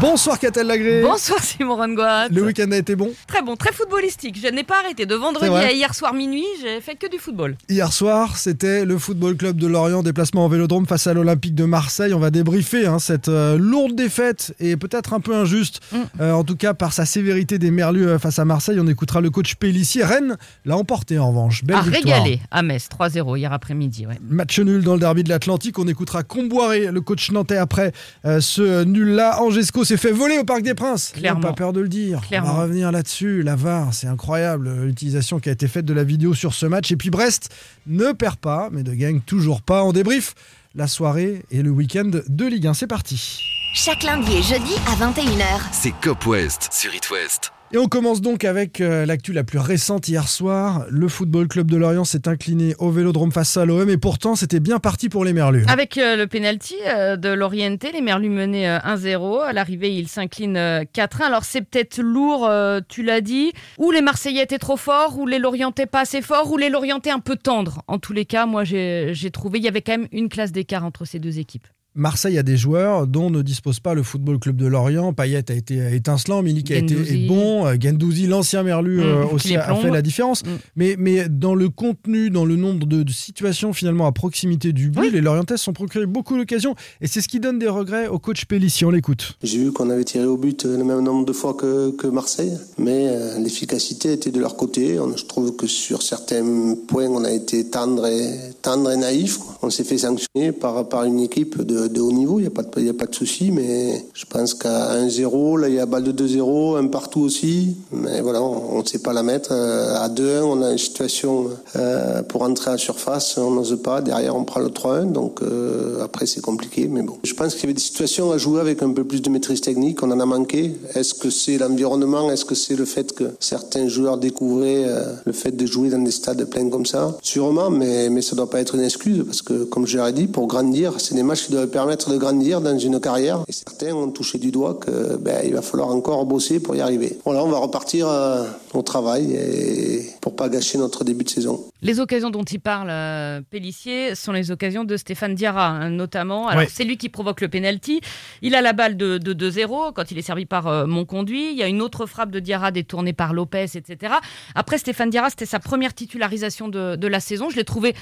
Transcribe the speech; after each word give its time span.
Bonsoir 0.00 0.38
Catel 0.38 0.66
Lagré. 0.66 1.02
Bonsoir 1.02 1.42
Simon 1.42 1.76
Rongoat. 1.76 2.28
Le 2.28 2.42
week-end 2.42 2.70
a 2.72 2.76
été 2.76 2.96
bon 2.96 3.12
Très 3.26 3.42
bon, 3.42 3.54
très 3.56 3.72
footballistique. 3.72 4.38
Je 4.42 4.48
n'ai 4.48 4.64
pas 4.64 4.76
arrêté. 4.82 5.04
De 5.04 5.14
vendredi 5.14 5.54
à 5.54 5.72
hier 5.72 5.94
soir 5.94 6.14
minuit, 6.14 6.46
j'ai 6.62 6.80
fait 6.80 6.94
que 6.94 7.06
du 7.10 7.18
football. 7.18 7.56
Hier 7.68 7.92
soir, 7.92 8.36
c'était 8.36 8.84
le 8.86 8.96
Football 8.98 9.36
Club 9.36 9.56
de 9.58 9.66
Lorient, 9.66 10.02
déplacement 10.02 10.46
en 10.46 10.48
Vélodrome 10.48 10.86
face 10.86 11.06
à 11.06 11.12
l'Olympique 11.14 11.54
de 11.54 11.64
Marseille. 11.64 12.14
On 12.14 12.18
va 12.18 12.30
débriefer 12.30 12.86
hein, 12.86 12.98
cette 12.98 13.28
euh, 13.28 13.58
lourde 13.58 13.94
défaite 13.94 14.54
et 14.58 14.76
peut-être 14.76 15.12
un 15.12 15.20
peu 15.20 15.34
injuste, 15.34 15.80
Mm. 15.92 15.96
euh, 16.20 16.32
en 16.32 16.44
tout 16.44 16.56
cas 16.56 16.72
par 16.72 16.92
sa 16.94 17.04
sévérité 17.04 17.58
des 17.58 17.70
Merlus 17.70 18.06
euh, 18.08 18.18
face 18.18 18.38
à 18.38 18.44
Marseille. 18.46 18.78
On 18.80 18.86
écoutera 18.86 19.20
le 19.20 19.28
coach 19.30 19.54
Pellissier. 19.56 20.02
Rennes 20.04 20.36
l'a 20.64 20.76
emporté 20.78 21.18
en 21.18 21.28
revanche. 21.28 21.62
Belle 21.64 21.76
victoire. 21.82 22.22
régaler 22.22 22.40
à 22.50 22.62
Metz, 22.62 22.88
3-0 22.88 23.36
hier 23.36 23.52
après-midi. 23.52 24.06
Ouais. 24.06 24.18
Match 24.28 24.58
nul 24.58 24.82
dans 24.82 24.94
le 24.94 25.00
derby 25.00 25.24
de 25.24 25.28
l'Atlantique. 25.28 25.78
On 25.78 25.86
écoutera 25.88 26.22
Comboiré, 26.22 26.86
le 26.90 27.00
coach 27.02 27.30
nantais, 27.30 27.56
après 27.58 27.92
ce 28.24 28.84
nul-là. 28.84 29.42
Angesco 29.74 29.84
s'est 29.84 29.96
fait 29.96 30.12
voler 30.12 30.38
au 30.38 30.44
Parc 30.44 30.62
des 30.62 30.74
Princes. 30.74 31.12
Clairement. 31.14 31.40
On 31.40 31.42
n'a 31.42 31.48
pas 31.48 31.54
peur 31.54 31.72
de 31.72 31.80
le 31.80 31.88
dire. 31.88 32.20
Clairement. 32.20 32.52
On 32.52 32.54
va 32.54 32.62
revenir 32.62 32.92
là-dessus. 32.92 33.42
La 33.42 33.56
VAR, 33.56 33.92
c'est 33.92 34.06
incroyable 34.06 34.70
l'utilisation 34.84 35.40
qui 35.40 35.48
a 35.48 35.52
été 35.52 35.66
faite 35.66 35.84
de 35.84 35.92
la 35.92 36.04
vidéo 36.04 36.32
sur 36.32 36.54
ce 36.54 36.66
match. 36.66 36.92
Et 36.92 36.96
puis 36.96 37.10
Brest 37.10 37.52
ne 37.86 38.12
perd 38.12 38.36
pas, 38.36 38.68
mais 38.70 38.84
ne 38.84 38.94
gagne 38.94 39.20
toujours 39.20 39.62
pas. 39.62 39.82
En 39.82 39.92
débrief, 39.92 40.34
la 40.76 40.86
soirée 40.86 41.42
et 41.50 41.62
le 41.62 41.70
week-end 41.70 42.08
de 42.28 42.44
Ligue 42.46 42.68
1. 42.68 42.74
C'est 42.74 42.86
parti. 42.86 43.40
Chaque 43.74 44.04
lundi 44.04 44.32
et 44.32 44.42
jeudi 44.42 44.74
à 44.86 44.94
21h. 44.94 45.44
C'est 45.72 45.92
Cop 46.00 46.24
West 46.26 46.68
sur 46.72 46.94
It 46.94 47.10
West. 47.10 47.53
Et 47.72 47.78
on 47.78 47.86
commence 47.88 48.20
donc 48.20 48.44
avec 48.44 48.80
euh, 48.80 49.04
l'actu 49.06 49.32
la 49.32 49.42
plus 49.42 49.58
récente 49.58 50.06
hier 50.06 50.28
soir. 50.28 50.84
Le 50.90 51.08
Football 51.08 51.48
Club 51.48 51.70
de 51.70 51.76
Lorient 51.76 52.04
s'est 52.04 52.28
incliné 52.28 52.74
au 52.78 52.90
Vélodrome 52.90 53.32
face 53.32 53.56
à 53.56 53.64
l'OM 53.64 53.88
et 53.88 53.96
pourtant 53.96 54.36
c'était 54.36 54.60
bien 54.60 54.78
parti 54.78 55.08
pour 55.08 55.24
les 55.24 55.32
Merlus. 55.32 55.64
Avec 55.66 55.98
euh, 55.98 56.14
le 56.14 56.26
penalty 56.26 56.76
euh, 56.86 57.16
de 57.16 57.30
l'Orienté, 57.30 57.90
les 57.90 58.02
Merlus 58.02 58.28
menaient 58.28 58.68
euh, 58.68 58.78
1-0. 58.78 59.42
À 59.42 59.52
l'arrivée, 59.52 59.92
ils 59.92 60.08
s'inclinent 60.08 60.56
euh, 60.56 60.84
4-1. 60.94 61.22
Alors 61.22 61.44
c'est 61.44 61.62
peut-être 61.62 61.98
lourd, 61.98 62.48
tu 62.88 63.02
l'as 63.02 63.20
dit. 63.20 63.52
Ou 63.78 63.90
les 63.90 64.02
Marseillais 64.02 64.42
étaient 64.44 64.58
trop 64.58 64.76
forts, 64.76 65.18
ou 65.18 65.26
les 65.26 65.38
Lorientais 65.38 65.86
pas 65.86 66.00
assez 66.00 66.22
forts, 66.22 66.52
ou 66.52 66.56
les 66.58 66.68
Lorientais 66.68 67.10
un 67.10 67.18
peu 67.18 67.34
tendres. 67.34 67.82
En 67.88 67.98
tous 67.98 68.12
les 68.12 68.26
cas, 68.26 68.46
moi 68.46 68.62
j'ai 68.64 69.10
j'ai 69.14 69.30
trouvé 69.30 69.58
il 69.58 69.64
y 69.64 69.68
avait 69.68 69.82
quand 69.82 69.98
même 69.98 70.08
une 70.12 70.28
classe 70.28 70.52
d'écart 70.52 70.84
entre 70.84 71.04
ces 71.06 71.18
deux 71.18 71.38
équipes. 71.38 71.66
Marseille 71.96 72.38
a 72.38 72.42
des 72.42 72.56
joueurs 72.56 73.06
dont 73.06 73.30
ne 73.30 73.40
dispose 73.42 73.78
pas 73.78 73.94
le 73.94 74.02
Football 74.02 74.40
Club 74.40 74.56
de 74.56 74.66
Lorient. 74.66 75.12
Payet 75.12 75.50
a 75.50 75.54
été 75.54 75.94
étincelant, 75.94 76.42
Milik 76.42 76.72
a 76.72 76.76
été 76.76 76.94
est 76.94 77.28
bon, 77.28 77.66
euh, 77.66 77.76
Gendouzi, 77.80 78.26
l'ancien 78.26 78.62
Merlu, 78.64 78.98
Mmh, 78.98 79.00
euh, 79.02 79.24
aussi 79.32 79.54
a, 79.56 79.70
a 79.70 79.74
fait 79.76 79.90
la 79.90 80.02
différence. 80.02 80.44
Mmh. 80.44 80.48
Mais, 80.76 80.96
mais 80.98 81.28
dans 81.28 81.54
le 81.54 81.68
contenu, 81.68 82.30
dans 82.30 82.44
le 82.44 82.56
nombre 82.56 82.86
de, 82.86 83.02
de 83.04 83.12
situations 83.12 83.72
finalement 83.72 84.06
à 84.06 84.12
proximité 84.12 84.72
du 84.72 84.90
but, 84.90 85.00
Oui. 85.00 85.10
les 85.12 85.20
Lorientais 85.20 85.56
se 85.56 85.64
sont 85.64 85.72
procurés 85.72 86.06
beaucoup 86.06 86.36
d'occasions 86.36 86.74
et 87.00 87.06
c'est 87.06 87.20
ce 87.20 87.28
qui 87.28 87.38
donne 87.38 87.58
des 87.60 87.68
regrets 87.68 88.08
au 88.08 88.18
coach 88.18 88.44
Pellissier. 88.46 88.86
On 88.86 88.90
l'écoute. 88.90 89.36
J'ai 89.42 89.58
vu 89.58 89.72
qu'on 89.72 89.88
avait 89.90 90.04
tiré 90.04 90.24
au 90.24 90.36
but 90.36 90.64
le 90.64 90.82
même 90.82 91.00
nombre 91.00 91.24
de 91.24 91.32
fois 91.32 91.54
que, 91.54 91.90
que 91.92 92.06
Marseille, 92.08 92.58
mais 92.76 93.06
euh, 93.08 93.38
l'efficacité 93.38 94.12
était 94.14 94.30
de 94.32 94.40
leur 94.40 94.56
côté. 94.56 94.98
On- 94.98 95.16
je 95.16 95.24
trouve 95.26 95.54
que 95.54 95.66
sur 95.68 96.02
certains 96.02 96.74
points, 96.88 97.06
on 97.08 97.24
a 97.24 97.30
été 97.30 97.68
tendre 97.70 98.06
et, 98.06 98.36
tendre 98.62 98.90
et 98.90 98.96
naïf. 98.96 99.38
quoi. 99.38 99.58
On 99.62 99.70
s'est 99.70 99.84
fait 99.84 99.98
sanctionner 99.98 100.50
par, 100.52 100.88
par 100.88 101.04
une 101.04 101.20
équipe 101.20 101.62
de, 101.62 101.83
de 101.88 102.00
haut 102.00 102.12
niveau, 102.12 102.38
il 102.38 102.42
n'y 102.42 102.48
a, 102.48 102.50
pas 102.94 103.06
de- 103.06 103.14
souci, 103.14 103.50
mais 103.52 104.04
je 104.14 104.24
pense 104.26 104.54
qu'à 104.54 104.94
1-0, 104.94 105.56
là 105.60 105.68
il 105.68 105.74
y 105.74 105.78
a 105.78 105.86
balle 105.86 106.02
de 106.04 106.12
2-0, 106.12 106.76
un 106.76 106.86
partout 106.88 107.20
aussi, 107.20 107.76
mais 107.92 108.20
voilà, 108.20 108.42
on 108.42 108.80
ne 108.80 108.84
sait 108.86 108.98
pas 108.98 109.12
la 109.12 109.22
mettre. 109.22 109.50
Euh, 109.52 109.94
À 109.96 110.08
2-1, 110.08 110.42
on 110.42 110.62
a 110.62 110.72
une 110.72 110.78
situation 110.78 111.46
euh, 111.76 112.22
pour 112.22 112.42
entrer 112.42 112.70
à 112.70 112.72
la 112.72 112.78
surface, 112.78 113.38
on 113.38 113.52
n'ose 113.52 113.78
pas, 113.82 114.00
derrière 114.00 114.34
on 114.36 114.44
prend 114.44 114.60
le 114.60 114.68
3-1, 114.68 115.12
donc 115.12 115.42
euh, 115.42 116.02
après 116.02 116.26
c'est 116.26 116.40
compliqué, 116.40 116.88
mais 116.90 117.02
bon. 117.02 117.16
Je 117.24 117.34
pense 117.34 117.54
qu'il 117.54 117.62
y 117.64 117.66
avait 117.66 117.74
des 117.74 117.80
situations 117.80 118.30
à 118.32 118.38
jouer 118.38 118.60
avec 118.60 118.82
un 118.82 118.92
peu 118.92 119.04
plus 119.04 119.22
de 119.22 119.30
maîtrise 119.30 119.60
technique, 119.60 120.02
on 120.02 120.10
en 120.10 120.20
a 120.20 120.26
manqué. 120.26 120.76
Est-ce 120.94 121.14
que 121.14 121.30
c'est 121.30 121.58
l'environnement? 121.58 122.30
Est-ce 122.30 122.44
que 122.44 122.54
c'est 122.54 122.76
le 122.76 122.84
fait 122.84 123.12
que 123.12 123.24
certains 123.40 123.88
joueurs 123.88 124.18
découvraient 124.18 124.86
le 125.24 125.32
fait 125.32 125.52
de 125.52 125.66
jouer 125.66 125.90
dans 125.90 125.98
des 126.02 126.10
stades 126.10 126.44
pleins 126.44 126.68
comme 126.68 126.86
ça? 126.86 127.16
Sûrement, 127.22 127.70
mais, 127.70 128.08
mais 128.10 128.22
ça 128.22 128.32
ne 128.32 128.38
doit 128.38 128.50
pas 128.50 128.60
être 128.60 128.74
une 128.74 128.82
excuse, 128.82 129.22
parce 129.24 129.42
que 129.42 129.64
comme 129.64 129.86
je 129.86 129.98
l'ai 129.98 130.12
dit, 130.12 130.26
pour 130.26 130.46
grandir, 130.46 130.94
c'est 130.98 131.14
des 131.14 131.22
matchs 131.22 131.46
qui 131.46 131.52
doivent 131.52 131.68
permettre 131.74 132.08
de 132.12 132.16
grandir 132.16 132.60
dans 132.60 132.78
une 132.78 133.00
carrière, 133.00 133.40
et 133.48 133.52
certains 133.52 133.92
ont 133.92 134.08
touché 134.12 134.38
du 134.38 134.52
doigt 134.52 134.74
que 134.80 135.16
ben, 135.16 135.40
il 135.44 135.52
va 135.54 135.60
falloir 135.60 135.88
encore 135.88 136.24
bosser 136.24 136.60
pour 136.60 136.76
y 136.76 136.80
arriver. 136.80 137.18
Voilà, 137.24 137.42
on 137.42 137.48
va 137.48 137.58
repartir 137.58 138.06
euh, 138.08 138.44
au 138.74 138.82
travail 138.82 139.32
et 139.34 140.06
pour 140.20 140.36
pas 140.36 140.48
gâcher 140.48 140.78
notre 140.78 141.02
début 141.02 141.24
de 141.24 141.28
saison. 141.30 141.64
Les 141.82 141.98
occasions 141.98 142.30
dont 142.30 142.44
il 142.44 142.60
parle, 142.60 142.90
euh, 142.90 143.40
Pellissier, 143.50 144.14
sont 144.14 144.30
les 144.30 144.52
occasions 144.52 144.84
de 144.84 144.96
Stéphane 144.96 145.34
Diarra, 145.34 145.66
hein, 145.68 145.90
notamment. 145.90 146.46
Alors, 146.46 146.62
Ouais. 146.62 146.68
c'est 146.72 146.84
lui 146.84 146.96
qui 146.96 147.08
provoque 147.08 147.40
le 147.40 147.48
penalty. 147.48 148.00
Il 148.40 148.54
a 148.54 148.62
la 148.62 148.72
balle 148.72 148.96
de, 148.96 149.18
de 149.18 149.34
2-0 149.34 149.92
quand 149.94 150.12
il 150.12 150.16
est 150.18 150.22
servi 150.22 150.46
par 150.46 150.68
euh, 150.68 150.86
Monconduit. 150.86 151.50
Il 151.50 151.58
y 151.58 151.64
a 151.64 151.66
une 151.66 151.82
autre 151.82 152.06
frappe 152.06 152.30
de 152.30 152.38
Diarra 152.38 152.70
détournée 152.70 153.12
par 153.12 153.32
Lopez, 153.34 153.66
etc. 153.74 154.14
Après, 154.54 154.78
Stéphane 154.78 155.10
Diarra, 155.10 155.28
c'était 155.30 155.44
sa 155.44 155.58
première 155.58 155.92
titularisation 155.92 156.68
de, 156.68 156.94
de 156.94 157.06
la 157.08 157.18
saison. 157.18 157.50
Je 157.50 157.56
l'ai 157.56 157.64
trouvé, 157.64 157.94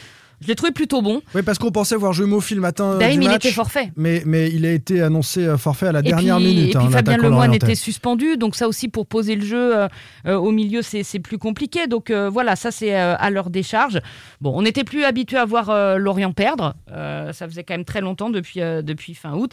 je 0.42 0.48
l'ai 0.48 0.54
trouvé 0.54 0.72
plutôt 0.72 1.02
bon. 1.02 1.22
Oui, 1.34 1.42
parce 1.42 1.58
qu'on 1.58 1.70
pensait 1.70 1.96
voir 1.96 2.12
Mofi 2.26 2.54
le 2.54 2.60
matin 2.60 2.92
euh, 2.92 2.98
D'ailleurs, 2.98 3.12
du 3.14 3.18
mais 3.20 3.24
il 3.24 3.28
match, 3.30 3.44
était 3.46 3.54
forfait. 3.54 3.92
mais, 3.96 4.22
mais 4.26 4.50
il 4.50 4.66
a 4.66 4.72
été 4.72 5.00
annoncé 5.02 5.46
euh, 5.46 5.56
forfait 5.56 5.86
à 5.86 5.92
la 5.92 6.00
Et 6.00 6.02
dernière 6.02 6.36
puis, 6.36 6.44
minute. 6.46 6.74
et 6.74 6.78
puis 6.78 6.86
hein, 6.86 6.90
Fabien 6.90 7.16
Lemoine 7.16 7.54
était 7.54 7.74
suspendu, 7.74 8.36
donc 8.36 8.54
ça 8.56 8.68
aussi 8.68 8.88
pour 8.88 9.06
poser 9.06 9.36
le 9.36 9.44
jeu 9.44 9.76
euh, 9.76 9.88
euh, 10.26 10.36
au 10.36 10.50
milieu, 10.50 10.82
c'est 10.82 11.02
c'est 11.02 11.18
plus 11.20 11.38
compliqué. 11.38 11.86
Donc 11.86 12.10
euh, 12.10 12.28
voilà, 12.28 12.56
ça 12.56 12.70
c'est 12.70 12.94
à 12.94 13.30
leur 13.30 13.50
décharge. 13.50 14.00
Bon, 14.40 14.52
on 14.54 14.62
n'était 14.62 14.84
plus 14.84 15.04
habitué 15.04 15.36
à 15.38 15.44
voir 15.44 15.98
Lorient 15.98 16.32
perdre. 16.32 16.74
Ça 16.88 17.48
faisait 17.48 17.64
quand 17.64 17.74
même 17.74 17.84
très 17.84 18.00
longtemps 18.00 18.30
depuis, 18.30 18.60
depuis 18.60 19.14
fin 19.14 19.34
août. 19.34 19.52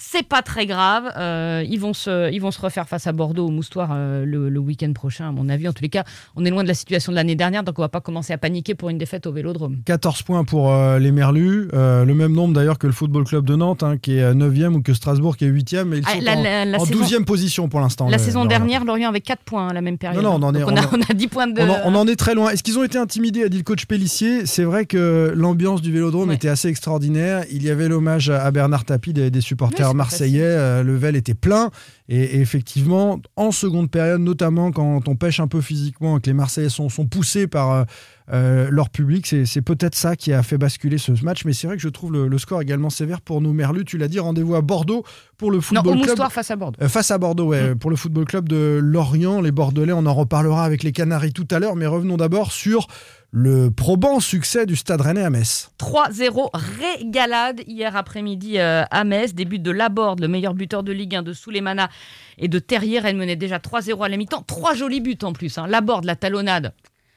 C'est 0.00 0.22
pas 0.26 0.42
très 0.42 0.64
grave. 0.66 1.10
Euh, 1.16 1.64
ils, 1.68 1.80
vont 1.80 1.92
se, 1.92 2.30
ils 2.32 2.38
vont 2.40 2.50
se 2.52 2.60
refaire 2.60 2.88
face 2.88 3.06
à 3.08 3.12
Bordeaux 3.12 3.46
au 3.46 3.50
Moustoir 3.50 3.90
euh, 3.92 4.24
le, 4.24 4.48
le 4.48 4.60
week-end 4.60 4.92
prochain, 4.92 5.28
à 5.28 5.32
mon 5.32 5.48
avis. 5.48 5.66
En 5.68 5.72
tous 5.72 5.82
les 5.82 5.88
cas, 5.88 6.04
on 6.36 6.44
est 6.44 6.50
loin 6.50 6.62
de 6.62 6.68
la 6.68 6.74
situation 6.74 7.10
de 7.12 7.16
l'année 7.16 7.34
dernière, 7.34 7.64
donc 7.64 7.78
on 7.78 7.82
va 7.82 7.88
pas 7.88 8.00
commencer 8.00 8.32
à 8.32 8.38
paniquer 8.38 8.74
pour 8.74 8.90
une 8.90 8.98
défaite 8.98 9.26
au 9.26 9.32
Vélodrome. 9.32 9.78
14 9.84 10.22
points 10.22 10.44
pour 10.44 10.72
euh, 10.72 10.98
les 10.98 11.10
Merlus, 11.12 11.68
le 11.72 12.12
même 12.14 12.32
nombre 12.32 12.54
d'ailleurs 12.54 12.78
que 12.78 12.86
le 12.86 12.92
Football 12.92 13.24
Club 13.24 13.44
de 13.44 13.56
Nantes, 13.56 13.82
hein, 13.82 13.98
qui 13.98 14.16
est 14.18 14.32
9e, 14.34 14.74
ou 14.74 14.82
que 14.82 14.94
Strasbourg, 14.94 15.36
qui 15.36 15.44
est 15.46 15.50
8e, 15.50 15.84
mais 15.84 15.98
ils 15.98 16.04
Ah, 16.06 16.12
sont 16.14 16.20
la- 16.22 16.36
en, 16.36 16.42
la- 16.42 16.64
la 16.64 16.80
en 16.80 16.84
saison- 16.84 17.04
12e 17.04 17.24
position 17.24 17.68
pour 17.68 17.80
l'instant. 17.80 18.08
La 18.08 18.18
saison 18.18 18.44
Lorient. 18.44 18.48
dernière, 18.58 18.84
Lorient 18.84 19.08
avait 19.08 19.20
4 19.20 19.42
points 19.42 19.68
à 19.68 19.72
la 19.72 19.80
même 19.80 19.98
période. 19.98 20.22
Non, 20.22 20.38
non, 20.38 20.46
on 20.46 20.48
en 20.50 20.54
est- 20.54 20.62
on 20.62 20.68
a, 20.76 20.82
en- 20.86 20.90
on 20.92 21.00
a 21.10 21.14
10 21.14 21.26
points 21.28 21.46
de. 21.48 21.60
On 21.60 21.68
en, 21.70 21.78
on 21.86 21.94
en 21.96 22.06
est 22.06 22.16
très 22.16 22.34
loin. 22.34 22.50
Est-ce 22.50 22.62
qu'ils 22.62 22.78
ont 22.78 22.84
été 22.84 22.98
intimidés, 22.98 23.42
a 23.42 23.48
dit 23.48 23.58
le 23.58 23.64
coach 23.64 23.86
Pellissier? 23.86 24.46
C'est 24.46 24.64
vrai 24.64 24.86
que 24.86 25.32
l'ambiance 25.34 25.82
du 25.82 25.90
Vélodrome 25.92 26.28
Ouais. 26.28 26.34
était 26.36 26.48
assez 26.48 26.68
extraordinaire. 26.68 27.44
Il 27.50 27.64
y 27.64 27.70
avait 27.70 27.88
l'hommage 27.88 28.30
à 28.30 28.38
à 28.48 28.50
Bernard 28.52 28.84
Tapie 28.84 29.12
des, 29.12 29.30
des 29.30 29.40
supporters 29.40 29.87
C'est 29.90 29.96
marseillais. 29.96 30.42
Euh, 30.42 30.82
Le 30.82 30.96
Vel 30.96 31.16
était 31.16 31.34
plein. 31.34 31.70
Et, 32.08 32.22
et 32.22 32.40
effectivement, 32.40 33.20
en 33.36 33.50
seconde 33.52 33.90
période, 33.90 34.20
notamment 34.20 34.70
quand 34.72 35.08
on 35.08 35.16
pêche 35.16 35.40
un 35.40 35.46
peu 35.48 35.60
physiquement 35.60 36.16
et 36.18 36.20
que 36.20 36.26
les 36.26 36.32
Marseillais 36.34 36.70
sont, 36.70 36.88
sont 36.88 37.06
poussés 37.06 37.46
par 37.46 37.70
euh, 37.72 37.84
euh, 38.32 38.68
leur 38.70 38.88
public, 38.88 39.26
c'est 39.26 39.62
peut-être 39.62 39.94
ça 39.94 40.16
qui 40.16 40.32
a 40.32 40.42
fait 40.42 40.56
basculer 40.56 40.96
ce 40.98 41.12
match. 41.22 41.44
Mais 41.44 41.52
c'est 41.52 41.66
vrai 41.66 41.76
que 41.76 41.82
je 41.82 41.88
trouve 41.88 42.12
le, 42.12 42.28
le 42.28 42.38
score 42.38 42.62
également 42.62 42.88
sévère 42.88 43.20
pour 43.20 43.40
nos 43.42 43.52
Merlus. 43.52 43.84
Tu 43.84 43.98
l'as 43.98 44.08
dit, 44.08 44.18
rendez-vous 44.20 44.54
à 44.54 44.62
Bordeaux 44.62 45.04
pour 45.36 45.50
le 45.50 45.60
Football 45.60 45.96
Club. 45.96 46.08
Moustoir 46.08 46.32
face 46.32 46.50
à 46.50 46.56
Bordeaux. 46.56 46.78
Euh, 46.82 46.88
Face 46.88 47.10
à 47.10 47.18
Bordeaux, 47.18 47.48
ouais, 47.48 47.74
pour 47.74 47.90
le 47.90 47.96
football 47.96 48.24
club 48.24 48.48
de 48.48 48.80
Lorient, 48.82 49.42
les 49.42 49.52
Bordelais, 49.52 49.92
on 49.92 50.06
en 50.06 50.14
reparlera 50.14 50.64
avec 50.64 50.82
les 50.82 50.92
Canaries 50.92 51.32
tout 51.34 51.46
à 51.50 51.58
l'heure, 51.58 51.76
mais 51.76 51.86
revenons 51.86 52.16
d'abord 52.16 52.52
sur 52.52 52.86
le 53.30 53.70
probant 53.70 54.20
succès 54.20 54.64
du 54.64 54.74
Stade 54.74 55.00
Rennais 55.02 55.22
à 55.22 55.30
Metz. 55.30 55.70
3-0 55.78 56.48
régalade 56.54 57.60
hier 57.66 57.94
après-midi 57.96 58.58
euh, 58.58 58.84
à 58.90 59.04
Metz. 59.04 59.34
Début 59.34 59.58
de 59.58 59.70
Laborde, 59.70 60.20
le 60.20 60.28
meilleur 60.28 60.54
buteur 60.54 60.82
de 60.82 60.92
Ligue 60.92 61.14
1 61.16 61.22
de 61.22 61.32
Souleymana 61.34 61.90
et 62.38 62.48
de 62.48 62.58
Terrier. 62.58 63.00
Elle 63.04 63.16
menait 63.16 63.36
déjà 63.36 63.58
3-0 63.58 64.02
à 64.04 64.08
la 64.08 64.16
mi-temps. 64.16 64.42
Trois 64.46 64.74
jolis 64.74 65.00
buts 65.00 65.18
en 65.22 65.32
plus. 65.34 65.58
Hein. 65.58 65.66
Laborde, 65.66 66.04
la 66.04 66.16
talonnade, 66.16 66.72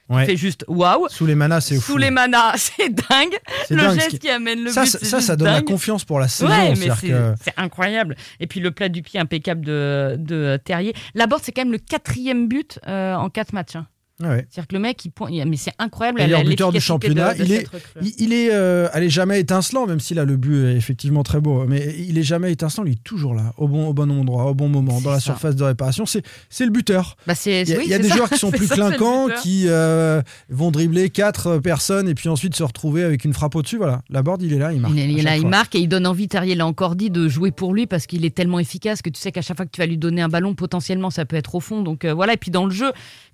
Ouais. 0.10 0.26
fait 0.26 0.36
juste 0.36 0.66
waouh. 0.68 1.08
Sous 1.08 1.26
les 1.26 1.36
manas, 1.36 1.62
c'est 1.62 1.76
fou. 1.76 1.94
Souleymana, 1.94 2.52
c'est 2.58 2.90
dingue. 2.90 3.38
C'est 3.66 3.76
Le 3.76 3.82
dingue, 3.82 3.92
ce 3.92 3.96
geste 3.96 4.10
qui- 4.10 4.20
qui... 4.20 4.30
amène 4.30 4.62
le 4.62 4.70
ça, 4.70 4.82
but, 4.84 4.90
ça, 4.90 5.00
c'est 5.00 5.06
ça, 5.06 5.22
ça 5.22 5.36
donne 5.38 5.48
la 5.54 5.62
confiance 5.62 6.04
pour 6.04 6.20
la 6.20 6.28
saison. 6.28 6.52
Ouais, 6.52 6.76
c'est 6.76 7.08
que- 7.08 7.34
c'est 7.42 7.54
incroyable. 7.56 8.18
Et 8.42 8.48
puis 8.48 8.60
le 8.60 8.72
plat 8.72 8.90
du 8.90 9.02
pied 9.02 9.18
impeccable 9.22 9.64
de, 9.64 10.18
de 10.20 10.60
Terrier. 10.66 10.94
Laborde, 11.16 11.42
c'est 11.46 11.54
quand 11.54 11.62
même 11.62 11.72
le 11.72 11.78
quatrième 11.78 12.50
but 12.50 12.78
euh, 12.90 13.16
en 13.16 13.30
quatre 13.30 13.54
matchs. 13.54 13.78
hein. 13.78 13.88
Ouais. 14.22 14.46
C'est-à-dire 14.50 14.68
que 14.68 14.76
le 14.76 14.82
mec, 14.82 15.04
il 15.06 15.12
pointe, 15.12 15.32
il- 15.34 15.46
mais 15.46 15.58
c'est 15.58 15.72
incroyable. 15.80 16.20
Meilleur 16.22 16.44
la- 16.44 16.50
buteur 16.50 16.72
du 16.72 16.80
championnat. 16.80 17.34
de- 17.34 17.40
de 17.40 17.44
Il 17.46 17.52
est-. 17.54 17.68
Il, 18.02 18.14
il 18.20 18.34
est, 18.34 18.50
euh, 18.54 18.88
elle 18.94 19.04
est 19.04 19.10
jamais 19.10 19.40
étincelant, 19.40 19.88
même 19.88 20.00
si 20.00 20.14
là 20.14 20.26
le 20.26 20.38
but 20.38 20.66
est 20.66 20.76
effectivement 20.76 21.24
très 21.24 21.40
beau, 21.42 21.66
mais 21.68 21.96
il 21.98 22.18
est 22.18 22.24
jamais 22.24 22.52
étincelant. 22.52 22.86
Il 22.86 22.94
est 22.94 23.04
toujours 23.04 23.34
là, 23.34 23.54
au 23.58 23.68
bon, 23.68 23.88
au 23.88 23.94
bon 23.94 24.10
endroit, 24.12 24.46
au 24.46 24.54
bon 24.54 24.70
moment, 24.70 25.02
dans 25.02 25.12
la 25.12 25.20
surface 25.20 25.56
de 25.56 25.64
réparation. 25.64 26.06
C'est, 26.06 26.24
c'est 26.50 26.66
le 26.66 26.72
buteur. 26.72 27.18
Bah, 27.28 27.34
Il 27.46 27.52
y 27.52 27.56
a, 27.74 27.78
oui, 27.78 27.84
il 27.86 27.90
y 27.90 27.94
a 27.94 27.98
c'est 27.98 28.04
des 28.04 28.10
ça. 28.10 28.16
joueurs 28.16 28.30
qui 28.30 28.38
sont 28.40 28.52
plus 28.52 28.68
ça, 28.68 28.76
clinquants, 28.76 29.28
qui 29.42 29.66
euh, 29.68 30.22
vont 30.50 30.72
dribbler 30.72 31.10
quatre 31.10 31.58
personnes 31.60 32.08
et 32.10 32.14
puis 32.16 32.30
ensuite 32.30 32.56
se 32.56 32.64
retrouver 32.64 33.04
avec 33.04 33.26
une 33.26 33.34
frappe 33.34 33.56
au-dessus. 33.56 33.78
Voilà, 33.78 34.02
la 34.10 34.22
board, 34.24 34.42
il 34.42 34.54
est 34.54 34.58
là, 34.60 34.74
il 34.74 34.82
marque. 34.82 34.94
Il, 34.94 35.00
est- 35.00 35.12
il 35.12 35.20
est 35.20 35.24
là, 35.24 35.38
il 35.38 35.48
marque 35.48 35.76
et 35.76 35.80
il 35.80 35.88
donne 35.88 36.06
envie, 36.08 36.28
Terrier 36.28 36.56
l'a 36.56 36.66
encore 36.68 36.96
dit, 36.96 37.10
de 37.10 37.28
jouer 37.28 37.52
pour 37.52 37.74
lui 37.74 37.88
parce 37.88 38.06
qu'il 38.06 38.26
est 38.26 38.36
tellement 38.36 38.60
efficace 38.60 39.02
que 39.02 39.10
tu 39.10 39.20
sais 39.20 39.32
qu'à 39.32 39.42
chaque 39.42 39.58
fois 39.58 39.66
que 39.66 39.72
tu 39.72 39.80
vas 39.82 39.88
lui 39.88 39.98
donner 39.98 40.22
un 40.22 40.30
ballon, 40.30 40.54
potentiellement 40.56 41.10
ça 41.10 41.26
peut 41.26 41.36
être 41.36 41.56
au 41.56 41.60
fond. 41.60 41.82
Donc 41.82 42.06
euh, 42.06 42.14
voilà, 42.14 42.34
et 42.34 42.38
puis 42.38 42.52
dans 42.52 42.66
le 42.66 42.72
jeu, 42.72 42.92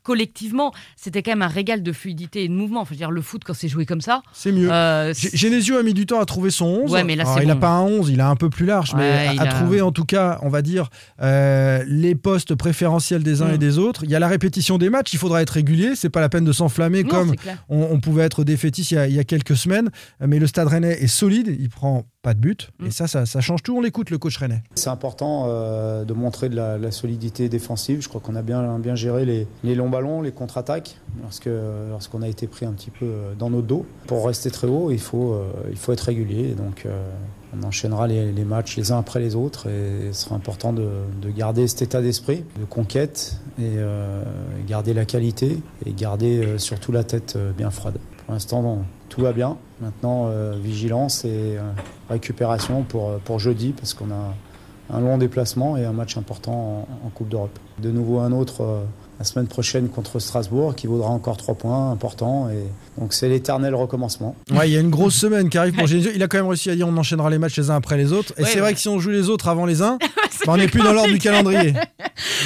collectivement, 0.08 0.72
c'était 0.96 1.22
quand 1.22 1.32
même 1.32 1.42
un 1.42 1.48
régal 1.48 1.84
de 1.84 1.92
fluidité 1.92 2.46
et 2.46 2.48
de 2.48 2.54
mouvement. 2.54 2.88
Dire, 2.92 3.12
le 3.12 3.22
foot, 3.22 3.42
quand 3.46 3.54
c'est 3.54 3.68
joué 3.68 3.86
comme 3.86 4.00
ça. 4.00 4.22
C'est 4.32 4.54
mieux. 4.54 4.72
euh, 4.72 5.14
Genesio 5.34 5.76
a 5.78 5.84
mis 5.84 5.94
du 5.94 6.06
temps 6.06 6.22
à 6.22 6.26
trouver 6.26 6.50
son 6.50 6.66
11. 6.66 6.92
Ouais, 6.94 7.04
mais 7.04 7.16
là, 7.18 7.24
Alors, 7.24 7.36
c'est 7.36 7.44
il 7.44 7.48
n'a 7.48 7.56
bon. 7.56 7.60
pas 7.60 7.70
un 7.72 7.82
11, 7.82 8.10
il 8.10 8.22
a 8.22 8.30
un 8.30 8.36
peu 8.38 8.50
plus 8.50 8.66
large, 8.66 8.94
Ouais, 8.94 9.00
mais 9.34 9.38
à 9.40 9.44
a- 9.44 9.48
trouver 9.48 9.82
en 9.82 9.92
tout 9.92 10.06
cas, 10.06 10.40
on 10.44 10.50
va 10.50 10.62
dire, 10.62 10.90
euh, 11.22 11.84
les 11.88 12.16
postes 12.16 12.56
préférentiels 12.56 13.22
des 13.24 13.42
uns 13.42 13.50
Mm. 13.50 13.54
et 13.56 13.58
des 13.58 13.78
autres. 13.78 14.06
Il 14.06 14.10
y 14.10 14.16
a 14.16 14.20
la 14.20 14.30
répétition 14.30 14.78
des 14.78 14.90
matchs, 14.90 15.12
il 15.14 15.20
faudra 15.20 15.42
être 15.42 15.50
régulier. 15.52 15.92
C'est 15.96 16.10
pas 16.10 16.22
la 16.22 16.30
peine 16.30 16.46
de 16.46 16.54
s'enflammer 16.54 17.04
comme 17.04 17.34
on, 17.70 17.90
on 17.92 18.00
pouvait 18.00 18.24
être 18.24 18.44
défaitiste 18.46 18.92
il 18.92 18.96
y, 18.96 18.98
a, 18.98 19.08
il 19.08 19.14
y 19.16 19.20
a 19.20 19.24
quelques 19.26 19.58
semaines. 19.58 19.90
Mais 20.26 20.40
le 20.40 20.48
stade 20.48 20.68
rennais 20.70 20.94
est 21.04 21.08
solide, 21.08 21.54
il 21.60 21.70
prend 21.70 22.06
pas 22.22 22.34
de 22.34 22.40
but. 22.40 22.70
Mm. 22.80 22.86
Et 22.88 22.92
ça, 22.92 23.08
ça, 23.08 23.26
ça 23.26 23.42
change 23.42 23.64
tout. 23.64 23.78
On 23.78 23.82
l'écoute, 23.82 24.10
le 24.10 24.18
coach 24.18 24.38
rennais. 24.38 24.64
C'est 24.76 24.90
important 24.90 25.46
euh, 25.48 26.06
de 26.06 26.14
montrer 26.14 26.50
de 26.50 26.56
la, 26.56 26.78
la 26.78 26.92
solidité 26.92 27.50
défensive. 27.50 28.02
Je 28.02 28.10
crois 28.10 28.22
qu'on 28.22 28.36
a 28.36 28.42
bien, 28.42 28.80
bien 28.80 28.96
géré 28.96 29.26
les, 29.26 29.48
les 29.64 29.76
longs 29.76 29.90
ballons, 29.90 30.22
les 30.22 30.32
contre-attaques, 30.32 31.00
lorsque, 31.22 31.50
lorsqu'on 31.90 32.22
a 32.22 32.28
été 32.28 32.48
pris 32.48 32.66
un 32.66 32.74
petit 32.74 32.92
peu 32.92 33.10
dans 33.38 33.50
nos 33.50 33.62
dos. 33.62 33.86
Pour 34.08 34.26
rester 34.26 34.52
très 34.52 34.68
haut, 34.68 34.92
il 34.92 35.00
faut, 35.00 35.34
euh, 35.34 35.52
il 35.70 35.78
faut 35.78 35.94
être 35.94 36.02
régulier. 36.02 36.50
Et 36.50 36.56
donc, 36.56 36.86
euh, 36.86 37.10
on 37.58 37.66
enchaînera 37.66 38.08
les, 38.08 38.32
les 38.34 38.44
matchs 38.44 38.76
les 38.76 38.92
uns 38.92 39.00
après 39.00 39.20
les 39.20 39.36
autres. 39.36 39.70
Et 39.70 40.12
ce 40.12 40.26
sera 40.26 40.36
important 40.36 40.74
de, 40.74 40.90
de 41.22 41.30
garder 41.30 41.68
cet 41.68 41.82
état 41.82 42.02
d'esprit, 42.02 42.44
de 42.60 42.66
conquête, 42.66 43.40
et 43.58 43.76
euh, 43.78 44.24
garder 44.68 44.94
la 44.94 45.06
qualité, 45.06 45.62
et 45.86 45.94
garder 45.94 46.40
euh, 46.40 46.58
surtout 46.58 46.92
la 46.92 47.04
tête 47.06 47.36
euh, 47.38 47.52
bien 47.54 47.72
froide. 47.72 47.98
Pour 48.26 48.34
l'instant, 48.34 48.84
tout 49.18 49.24
va 49.24 49.34
bien. 49.34 49.58
Maintenant, 49.82 50.28
euh, 50.28 50.54
vigilance 50.62 51.26
et 51.26 51.58
euh, 51.58 51.62
récupération 52.08 52.84
pour, 52.84 53.10
euh, 53.10 53.18
pour 53.24 53.40
jeudi, 53.40 53.74
parce 53.74 53.96
qu'on 53.96 54.12
a 54.12 54.36
un 54.96 55.00
long 55.00 55.18
déplacement 55.18 55.76
et 55.76 55.86
un 55.86 55.92
match 55.92 56.18
important 56.18 56.88
en, 57.04 57.08
en 57.08 57.10
Coupe 57.10 57.30
d'Europe. 57.30 57.58
De 57.80 57.90
nouveau 57.90 58.20
un 58.20 58.32
autre 58.32 58.84
la 59.20 59.26
semaine 59.26 59.48
prochaine 59.48 59.90
contre 59.90 60.20
Strasbourg 60.20 60.76
qui 60.76 60.86
vaudra 60.88 61.10
encore 61.10 61.38
trois 61.38 61.56
points 61.56 61.92
importants. 61.92 62.50
Et 62.50 62.64
donc 63.00 63.14
c'est 63.14 63.30
l'éternel 63.30 63.74
recommencement. 63.76 64.36
Ouais, 64.52 64.70
il 64.70 64.74
y 64.74 64.78
a 64.78 64.80
une 64.80 64.90
grosse 64.92 65.16
semaine 65.20 65.50
qui 65.50 65.58
arrive 65.58 65.74
pour 65.74 65.88
Genesio. 65.88 66.12
Il 66.14 66.22
a 66.24 66.28
quand 66.28 66.38
même 66.38 66.48
réussi 66.48 66.70
à 66.70 66.76
dire 66.76 66.88
on 66.88 66.96
enchaînera 66.98 67.30
les 67.30 67.38
matchs 67.40 67.58
les 67.58 67.70
uns 67.70 67.76
après 67.76 67.98
les 67.98 68.14
autres. 68.14 68.34
Et 68.38 68.42
Ouais, 68.44 68.48
c'est 68.48 68.56
ouais. 68.56 68.62
vrai 68.62 68.74
que 68.74 68.80
si 68.80 68.88
on 68.90 69.00
joue 69.00 69.10
les 69.10 69.30
autres 69.30 69.48
avant 69.48 69.66
les 69.66 69.82
uns, 69.82 69.98
bah, 70.46 70.54
on 70.54 70.58
n'est 70.58 70.68
plus 70.68 70.82
dans 70.82 70.94
l'ordre 70.94 71.12
du 71.12 71.18
calendrier. 71.20 71.74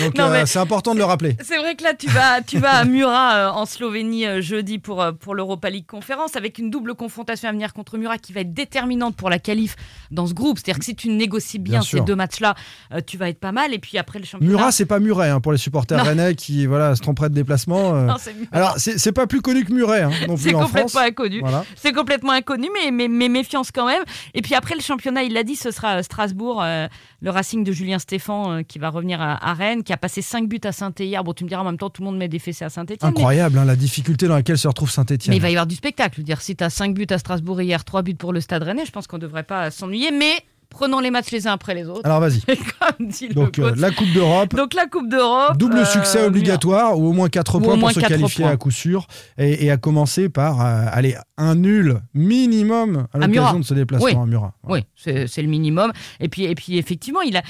Donc 0.03 0.17
euh, 0.19 0.45
c'est 0.45 0.59
important 0.59 0.93
de 0.93 0.99
le 0.99 1.05
rappeler. 1.05 1.35
C'est 1.43 1.57
vrai 1.57 1.75
que 1.75 1.83
là, 1.83 1.93
tu 1.93 2.07
vas, 2.07 2.41
tu 2.41 2.57
vas 2.57 2.71
à 2.75 2.85
Murat 2.85 3.35
euh, 3.35 3.49
en 3.51 3.65
Slovénie 3.65 4.25
euh, 4.25 4.41
jeudi 4.41 4.79
pour, 4.79 5.01
euh, 5.01 5.11
pour 5.11 5.35
l'Europa 5.35 5.69
League 5.69 5.85
Conférence 5.85 6.35
avec 6.35 6.57
une 6.57 6.69
double 6.69 6.95
confrontation 6.95 7.49
à 7.49 7.51
venir 7.51 7.73
contre 7.73 7.97
Murat 7.97 8.17
qui 8.17 8.33
va 8.33 8.41
être 8.41 8.53
déterminante 8.53 9.15
pour 9.15 9.29
la 9.29 9.39
qualif 9.39 9.75
dans 10.11 10.25
ce 10.27 10.33
groupe. 10.33 10.57
C'est-à-dire 10.57 10.79
que 10.79 10.85
si 10.85 10.95
tu 10.95 11.09
négocies 11.09 11.59
bien, 11.59 11.71
Bien 11.79 11.81
ces 11.81 11.87
sûr. 11.97 12.05
deux 12.05 12.15
matchs-là, 12.15 12.55
euh, 12.93 13.01
tu 13.05 13.17
vas 13.17 13.29
être 13.29 13.39
pas 13.39 13.51
mal. 13.51 13.73
Et 13.73 13.79
puis 13.79 13.97
après 13.97 14.19
le 14.19 14.25
championnat. 14.25 14.51
Murat, 14.55 14.71
c'est 14.71 14.85
pas 14.85 14.99
Muret 14.99 15.29
hein, 15.29 15.39
pour 15.39 15.51
les 15.51 15.57
supporters 15.57 15.97
Non. 15.99 16.03
rennais 16.03 16.35
qui 16.35 16.60
voilà, 16.65 16.95
se 16.95 17.01
tromperaient 17.01 17.29
de 17.29 17.35
déplacement. 17.35 17.95
euh. 17.95 18.05
Non, 18.05 18.15
c'est. 18.19 18.35
Alors, 18.51 18.75
c'est 18.77 18.97
c'est 18.99 19.11
pas 19.11 19.27
plus 19.27 19.41
connu 19.41 19.63
que 19.65 19.73
Muret 19.73 20.01
hein, 20.01 20.11
non 20.27 20.35
plus 20.35 20.49
c'est 20.49 20.55
en 20.55 20.59
France. 20.67 20.71
complètement 20.71 21.01
inconnu. 21.01 21.39
Voilà. 21.41 21.65
C'est 21.75 21.93
complètement 21.93 22.31
inconnu, 22.33 22.67
mais, 22.73 22.91
mais, 22.91 23.07
mais 23.07 23.29
méfiance 23.29 23.71
quand 23.71 23.85
même. 23.87 24.03
Et 24.33 24.41
puis 24.41 24.55
après 24.55 24.75
le 24.75 24.81
championnat, 24.81 25.23
il 25.23 25.33
l'a 25.33 25.43
dit, 25.43 25.55
ce 25.55 25.71
sera 25.71 25.97
euh, 25.97 26.03
Strasbourg, 26.03 26.61
euh, 26.63 26.87
le 27.21 27.29
Racing 27.29 27.63
de 27.63 27.71
Julien 27.71 27.99
Stéphan 27.99 28.51
euh, 28.51 28.61
qui 28.63 28.79
va 28.79 28.89
revenir 28.89 29.21
à, 29.21 29.33
à 29.49 29.53
Rennes, 29.53 29.83
qui 29.83 29.93
a 29.93 29.97
passé 29.97 30.21
5 30.21 30.47
buts 30.47 30.59
à 30.63 30.71
saint 30.71 30.91
hier. 30.99 31.23
Bon, 31.23 31.33
tu 31.33 31.43
me 31.43 31.49
diras 31.49 31.61
en 31.61 31.65
même 31.65 31.77
temps, 31.77 31.89
tout 31.89 32.01
le 32.01 32.07
monde 32.07 32.17
met 32.17 32.27
des 32.27 32.39
fessées 32.39 32.65
à 32.65 32.69
Saint-Etienne. 32.69 33.09
Incroyable 33.09 33.57
hein, 33.57 33.65
la 33.65 33.75
difficulté 33.75 34.27
dans 34.27 34.35
laquelle 34.35 34.57
se 34.57 34.67
retrouve 34.67 34.89
Mais 34.89 34.93
Saint-Etienne. 34.93 35.35
il 35.35 35.41
va 35.41 35.49
y 35.49 35.53
avoir 35.53 35.67
du 35.67 35.75
spectacle. 35.75 36.15
Je 36.15 36.21
veux 36.21 36.25
dire, 36.25 36.41
si 36.41 36.55
tu 36.55 36.63
as 36.63 36.69
5 36.69 36.93
buts 36.93 37.07
à 37.09 37.17
Strasbourg 37.17 37.61
hier, 37.61 37.83
3 37.83 38.01
buts 38.01 38.15
pour 38.15 38.33
le 38.33 38.41
Stade 38.41 38.63
Rennais, 38.63 38.85
je 38.85 38.91
pense 38.91 39.07
qu'on 39.07 39.17
ne 39.17 39.21
devrait 39.21 39.43
pas 39.43 39.71
s'ennuyer. 39.71 40.11
Mais 40.11 40.33
prenons 40.71 40.99
les 40.99 41.11
matchs 41.11 41.29
les 41.31 41.45
uns 41.47 41.51
après 41.51 41.75
les 41.75 41.87
autres. 41.87 42.01
Alors 42.05 42.19
vas-y. 42.19 42.41
Donc 43.33 43.59
euh, 43.59 43.73
la 43.77 43.91
Coupe 43.91 44.11
d'Europe. 44.13 44.55
Donc 44.55 44.73
la 44.73 44.87
Coupe 44.87 45.07
d'Europe. 45.09 45.57
Double 45.57 45.77
euh, 45.77 45.85
succès 45.85 46.23
obligatoire 46.25 46.97
ou 46.97 47.07
au 47.07 47.11
moins 47.13 47.29
4 47.29 47.55
Ou 47.55 47.57
au 47.57 47.61
points 47.61 47.75
moins 47.75 47.91
pour 47.93 48.01
se 48.01 48.07
qualifier 48.07 48.43
points. 48.45 48.53
à 48.53 48.57
coup 48.57 48.71
sûr 48.71 49.05
et, 49.37 49.65
et 49.65 49.71
à 49.71 49.77
commencer 49.77 50.29
par 50.29 50.61
euh, 50.61 50.85
aller 50.91 51.15
un 51.37 51.55
nul 51.55 51.99
minimum 52.13 53.07
à 53.13 53.17
l'occasion 53.17 53.59
de 53.59 53.65
ce 53.65 53.73
déplacement 53.73 54.05
Oui. 54.07 54.15
à 54.15 54.25
Murat. 54.25 54.53
Oui, 54.63 54.79
c'est 54.95 55.41
le 55.41 55.47
minimum. 55.47 55.91
Et 56.19 56.29
puis, 56.29 56.43
et 56.45 56.55
puis 56.55 56.77
effectivement, 56.77 57.21
il 57.21 57.37
a, 57.37 57.41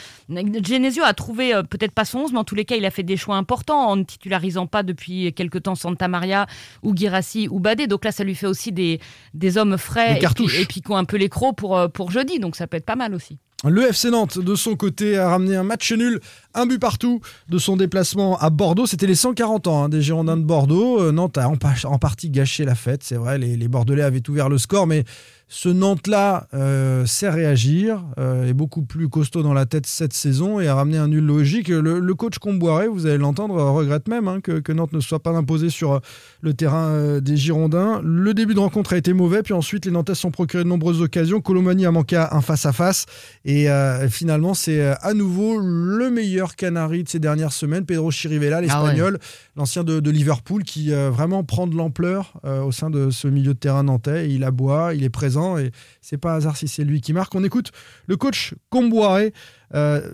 Genesio 0.64 1.04
a 1.04 1.14
trouvé 1.14 1.54
euh, 1.54 1.64
peut-être 1.64 1.92
pas 1.94 2.06
son 2.06 2.20
11, 2.20 2.34
mais 2.34 2.40
en 2.40 2.44
tous 2.44 2.56
les 2.56 2.66
cas, 2.66 2.76
il 2.76 2.86
a 2.86 2.92
fait 2.92 3.04
des 3.04 3.18
choix 3.18 3.36
importants 3.36 3.88
en 3.90 3.96
ne 3.96 4.04
titularisant 4.04 4.68
pas 4.68 4.84
depuis 4.84 5.34
quelque 5.34 5.58
temps 5.58 5.76
Santa 5.76 6.08
Maria 6.08 6.48
ou 6.84 6.96
Girassi 6.96 7.48
ou 7.50 7.60
Badé. 7.60 7.88
Donc 7.88 8.06
là, 8.06 8.12
ça 8.12 8.24
lui 8.24 8.36
fait 8.36 8.48
aussi 8.48 8.72
des, 8.72 9.00
des 9.34 9.58
hommes 9.58 9.78
frais 9.78 10.06
Des 10.06 10.12
et 10.12 10.14
puis, 10.16 10.22
cartouches. 10.22 10.60
et 10.60 10.66
puis 10.66 10.82
qui 10.82 10.92
ont 10.92 10.98
un 10.98 11.06
peu 11.06 11.18
les 11.18 11.30
crocs 11.30 11.56
pour, 11.56 11.90
pour 11.92 12.12
jeudi. 12.12 12.40
Donc 12.40 12.56
ça 12.56 12.68
peut 12.68 12.78
être 12.78 12.86
pas 12.86 12.96
mal 12.96 13.11
aussi. 13.14 13.40
Le 13.68 13.84
FC 13.88 14.10
Nantes, 14.10 14.40
de 14.40 14.56
son 14.56 14.76
côté, 14.76 15.18
a 15.20 15.30
ramené 15.30 15.56
un 15.56 15.64
match 15.64 15.92
nul, 15.94 16.20
un 16.56 16.66
but 16.66 16.80
partout 16.80 17.22
de 17.48 17.60
son 17.60 17.78
déplacement 17.78 18.38
à 18.40 18.50
Bordeaux. 18.50 18.88
C'était 18.88 19.06
les 19.06 19.14
140 19.16 19.68
ans 19.68 19.84
hein, 19.84 19.90
des 19.90 20.02
Girondins 20.02 20.38
de 20.38 20.44
Bordeaux. 20.44 21.00
Euh, 21.00 21.12
Nantes 21.12 21.38
a 21.38 21.48
en, 21.48 21.58
pa- 21.58 21.76
en 21.84 22.00
partie 22.00 22.32
gâché 22.32 22.66
la 22.66 22.74
fête, 22.76 23.04
c'est 23.04 23.16
vrai. 23.18 23.38
Les, 23.38 23.68
Bordelais 23.68 24.02
avaient 24.02 24.28
ouvert 24.30 24.50
le 24.50 24.58
score, 24.58 24.88
mais 24.88 25.04
ce 25.48 25.68
Nantes-là 25.70 26.48
euh, 26.54 27.06
sait 27.06 27.30
réagir, 27.30 28.04
euh, 28.18 28.48
est 28.48 28.54
beaucoup 28.54 28.84
plus 28.84 29.10
costaud 29.10 29.44
dans 29.44 29.54
la 29.54 29.66
tête 29.66 29.86
cette 29.86 30.14
saison 30.14 30.60
et 30.62 30.68
a 30.68 30.76
ramené 30.76 30.98
un 30.98 31.10
nul 31.10 31.26
logique. 31.26 31.68
Le, 31.68 32.00
le 32.00 32.16
coach 32.16 32.40
Comboiré, 32.40 32.88
vous 32.88 33.06
allez 33.06 33.18
l'entendre, 33.18 33.62
regrette 33.62 34.08
même 34.08 34.28
hein, 34.30 34.40
que, 34.42 34.72
Nantes 34.72 34.94
ne 34.94 35.02
soit 35.02 35.20
pas 35.20 35.32
imposé 35.32 35.70
sur 35.70 35.92
euh, 35.94 36.00
le 36.42 36.54
terrain 36.54 37.20
des 37.20 37.38
Girondins. 37.38 38.02
Le 38.04 38.34
début 38.34 38.54
de 38.56 38.60
rencontre 38.60 38.94
a 38.94 38.98
été 38.98 39.14
mauvais, 39.14 39.44
puis 39.44 39.54
ensuite 39.54 39.86
les 39.86 39.92
Nantais 39.92 40.16
se 40.16 40.22
sont 40.22 40.32
procuré 40.32 40.64
de 40.64 40.70
nombreuses 40.70 41.02
occasions. 41.02 41.42
Colomani 41.42 41.86
a 41.86 41.92
manqué 41.92 42.16
un 42.16 42.42
face-à-face 42.42 43.06
et 43.52 43.70
euh, 43.70 44.08
finalement 44.08 44.54
c'est 44.54 44.80
euh, 44.80 44.94
à 45.02 45.14
nouveau 45.14 45.60
le 45.60 46.10
meilleur 46.10 46.56
Canari 46.56 47.04
de 47.04 47.10
ces 47.10 47.20
dernières 47.20 47.52
semaines, 47.52 47.86
Pedro 47.86 48.10
Chirivella, 48.10 48.62
l'espagnol, 48.62 49.20
l'ancien 49.58 49.84
de, 49.84 50.00
de 50.00 50.10
Liverpool, 50.10 50.64
qui 50.64 50.94
euh, 50.94 51.10
vraiment 51.10 51.44
prend 51.44 51.68
de 51.68 51.76
l'ampleur 51.76 52.40
euh, 52.46 52.62
au 52.62 52.72
sein 52.72 52.90
de 52.90 53.10
ce 53.10 53.28
milieu 53.28 53.54
de 53.54 53.60
terrain 53.60 53.84
nantais. 53.84 54.30
Il 54.30 54.46
aboie, 54.46 54.94
il 54.94 55.04
est 55.04 55.10
présent 55.10 55.58
et 55.58 55.72
c'est 56.00 56.18
pas 56.18 56.36
hasard 56.36 56.56
si 56.56 56.70
c'est 56.70 56.86
lui 56.86 57.02
qui 57.02 57.12
marque. 57.12 57.36
On 57.36 57.44
écoute 57.44 57.72
le 58.08 58.16
coach 58.16 58.54
Comboiré, 58.70 59.34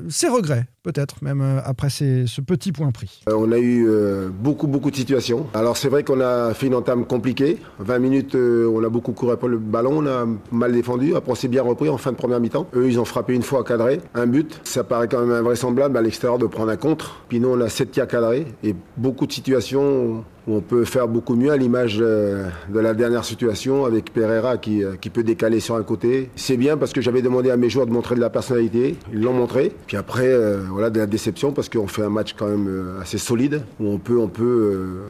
ses 0.10 0.28
regrets 0.28 0.68
peut-être 0.88 1.22
même 1.22 1.42
euh, 1.42 1.60
après 1.66 1.90
ce 1.90 2.42
petit 2.42 2.72
point 2.72 2.92
pris. 2.92 3.22
Euh, 3.28 3.34
On 3.38 3.52
a 3.52 3.58
eu 3.58 3.86
euh, 3.88 4.30
beaucoup, 4.30 4.68
beaucoup 4.68 4.90
de 4.90 4.96
situations. 4.96 5.48
Alors 5.54 5.76
c'est 5.76 5.90
vrai 5.90 6.04
qu'on 6.04 6.22
a 6.22 6.54
fait 6.54 6.68
une 6.68 6.76
entame 6.76 7.06
compliquée. 7.06 7.58
20 7.80 8.00
minutes, 8.00 8.36
euh, 8.36 8.72
on 8.74 8.82
a 8.84 8.90
beaucoup 8.90 9.12
couru 9.12 9.36
pour 9.36 9.50
le 9.50 9.58
ballon, 9.58 9.98
on 9.98 10.08
a 10.08 10.26
mal 10.52 10.72
défendu. 10.72 11.16
Après 11.16 11.32
on 11.32 11.36
s'est 11.36 11.50
bien 11.50 11.62
repris 11.64 11.90
en 11.90 11.98
fin 11.98 12.14
de 12.14 12.18
première 12.18 12.40
mi-temps. 12.40 12.68
Eux, 12.74 12.88
ils 12.88 13.00
ont 13.02 13.06
frappé 13.06 13.34
une 13.34 13.44
fois 13.44 13.66
cadré, 13.66 14.00
un 14.16 14.28
but. 14.28 14.62
Ça 14.64 14.86
paraît 14.86 15.10
quand 15.10 15.20
même 15.20 15.32
invraisemblable 15.32 15.98
à 15.98 16.02
l'extérieur 16.02 16.40
de 16.40 16.46
prendre 16.46 16.72
un 16.72 16.78
contre. 16.78 17.22
Puis 17.28 17.42
nous, 17.42 17.50
on 17.50 17.60
a 17.60 17.68
7 17.68 17.92
tirs 17.92 18.08
cadrés 18.08 18.48
et 18.64 18.74
beaucoup 18.96 19.28
de 19.28 19.34
situations 19.34 20.24
on 20.48 20.62
peut 20.62 20.86
faire 20.86 21.08
beaucoup 21.08 21.36
mieux 21.36 21.52
à 21.52 21.58
l'image 21.58 21.98
euh, 22.00 22.48
de 22.70 22.80
la 22.80 22.94
dernière 22.94 23.26
situation 23.26 23.86
avec 23.86 24.14
Pereira 24.14 24.58
qui, 24.58 24.84
euh, 24.84 24.96
qui 25.00 25.10
peut 25.10 25.24
décaler 25.24 25.60
sur 25.60 25.76
un 25.76 25.84
côté. 25.84 26.30
C'est 26.36 26.58
bien 26.58 26.78
parce 26.78 26.94
que 26.94 27.02
j'avais 27.02 27.22
demandé 27.22 27.52
à 27.52 27.58
mes 27.58 27.70
joueurs 27.70 27.86
de 27.86 27.92
montrer 27.92 28.16
de 28.16 28.22
la 28.22 28.30
personnalité. 28.30 28.96
Ils 29.12 29.22
l'ont 29.22 29.34
montré. 29.34 29.74
Puis 29.88 29.98
après, 29.98 30.28
euh, 30.28 30.62
voilà, 30.70 30.90
de 30.90 31.00
la 31.00 31.06
déception 31.06 31.52
parce 31.52 31.68
qu'on 31.68 31.88
fait 31.88 32.04
un 32.04 32.10
match 32.10 32.34
quand 32.38 32.48
même 32.48 32.96
assez 33.02 33.18
solide 33.18 33.64
où 33.80 33.90
on 33.90 33.98
peut, 33.98 34.18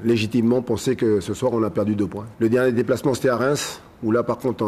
légitimement 0.04 0.62
penser 0.62 0.96
que 0.96 1.20
ce 1.20 1.34
soir 1.34 1.52
on 1.54 1.64
a 1.64 1.70
perdu 1.70 1.96
deux 1.96 2.08
points. 2.08 2.26
Le 2.40 2.50
dernier 2.50 2.72
déplacement 2.72 3.14
c'était 3.14 3.30
à 3.30 3.38
Reims 3.38 3.82
où 4.04 4.12
là 4.12 4.24
par 4.24 4.38
contre 4.38 4.66